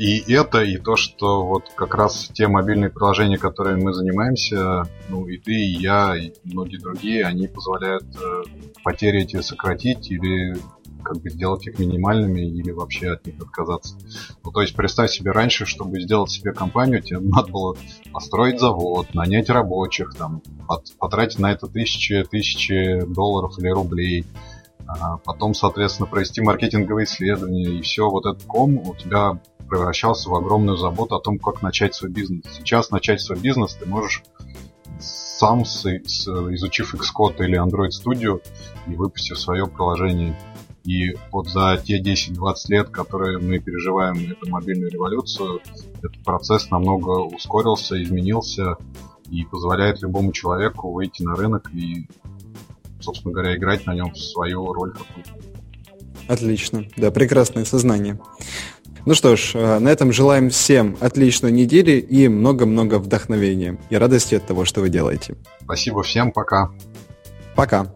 И 0.00 0.32
это, 0.32 0.62
и 0.62 0.78
то, 0.78 0.96
что 0.96 1.44
вот 1.44 1.64
как 1.76 1.94
раз 1.94 2.30
те 2.32 2.48
мобильные 2.48 2.88
приложения, 2.88 3.36
которыми 3.36 3.82
мы 3.82 3.92
занимаемся, 3.92 4.84
ну 5.10 5.26
и 5.26 5.36
ты, 5.36 5.52
и 5.52 5.76
я, 5.78 6.16
и 6.16 6.32
многие 6.42 6.78
другие, 6.78 7.26
они 7.26 7.48
позволяют 7.48 8.04
э, 8.16 8.42
потери 8.82 9.24
эти 9.24 9.42
сократить 9.42 10.10
или 10.10 10.56
как 11.04 11.18
бы 11.18 11.28
сделать 11.28 11.66
их 11.66 11.78
минимальными 11.78 12.40
или 12.40 12.70
вообще 12.70 13.10
от 13.10 13.26
них 13.26 13.34
отказаться. 13.42 13.94
Ну, 14.42 14.50
то 14.50 14.62
есть 14.62 14.74
представь 14.74 15.10
себе 15.10 15.32
раньше, 15.32 15.66
чтобы 15.66 16.00
сделать 16.00 16.30
себе 16.30 16.54
компанию, 16.54 17.02
тебе 17.02 17.18
надо 17.20 17.52
было 17.52 17.76
построить 18.10 18.58
завод, 18.58 19.12
нанять 19.12 19.50
рабочих, 19.50 20.14
там, 20.14 20.40
потратить 20.98 21.38
на 21.38 21.52
это 21.52 21.66
тысячи, 21.66 22.24
тысячи 22.24 23.04
долларов 23.04 23.58
или 23.58 23.68
рублей, 23.68 24.24
а 24.86 25.18
потом, 25.18 25.52
соответственно, 25.52 26.08
провести 26.08 26.40
маркетинговые 26.40 27.04
исследования, 27.04 27.64
и 27.64 27.82
все, 27.82 28.08
вот 28.08 28.24
этот 28.24 28.44
ком 28.44 28.78
у 28.78 28.94
тебя 28.94 29.38
превращался 29.70 30.28
в 30.28 30.34
огромную 30.34 30.76
заботу 30.76 31.14
о 31.14 31.20
том, 31.20 31.38
как 31.38 31.62
начать 31.62 31.94
свой 31.94 32.10
бизнес. 32.10 32.42
Сейчас 32.52 32.90
начать 32.90 33.20
свой 33.20 33.38
бизнес 33.38 33.74
ты 33.74 33.86
можешь 33.86 34.22
сам, 34.98 35.64
с, 35.64 35.84
с, 35.84 36.26
изучив 36.26 36.94
Xcode 36.94 37.42
или 37.44 37.58
Android 37.58 37.90
Studio 37.90 38.42
и 38.86 38.94
выпустив 38.94 39.38
свое 39.38 39.66
приложение. 39.66 40.38
И 40.84 41.14
вот 41.30 41.48
за 41.48 41.80
те 41.84 42.00
10-20 42.00 42.54
лет, 42.68 42.88
которые 42.88 43.38
мы 43.38 43.58
переживаем 43.58 44.16
эту 44.30 44.50
мобильную 44.50 44.90
революцию, 44.90 45.60
этот 46.02 46.22
процесс 46.24 46.70
намного 46.70 47.20
ускорился, 47.20 48.02
изменился 48.02 48.76
и 49.30 49.44
позволяет 49.44 50.02
любому 50.02 50.32
человеку 50.32 50.90
выйти 50.90 51.22
на 51.22 51.36
рынок 51.36 51.70
и, 51.72 52.08
собственно 53.00 53.32
говоря, 53.32 53.56
играть 53.56 53.86
на 53.86 53.94
нем 53.94 54.14
свою 54.14 54.72
роль 54.72 54.92
какую-то. 54.92 55.30
Отлично. 56.28 56.84
Да, 56.96 57.10
прекрасное 57.10 57.64
сознание. 57.64 58.18
Ну 59.06 59.14
что 59.14 59.36
ж, 59.36 59.52
э, 59.54 59.78
на 59.78 59.88
этом 59.88 60.12
желаем 60.12 60.50
всем 60.50 60.96
отличной 61.00 61.50
недели 61.52 61.92
и 61.92 62.28
много-много 62.28 62.98
вдохновения 62.98 63.78
и 63.88 63.96
радости 63.96 64.34
от 64.34 64.46
того, 64.46 64.64
что 64.64 64.80
вы 64.80 64.90
делаете. 64.90 65.36
Спасибо 65.62 66.02
всем, 66.02 66.32
пока. 66.32 66.70
Пока. 67.54 67.94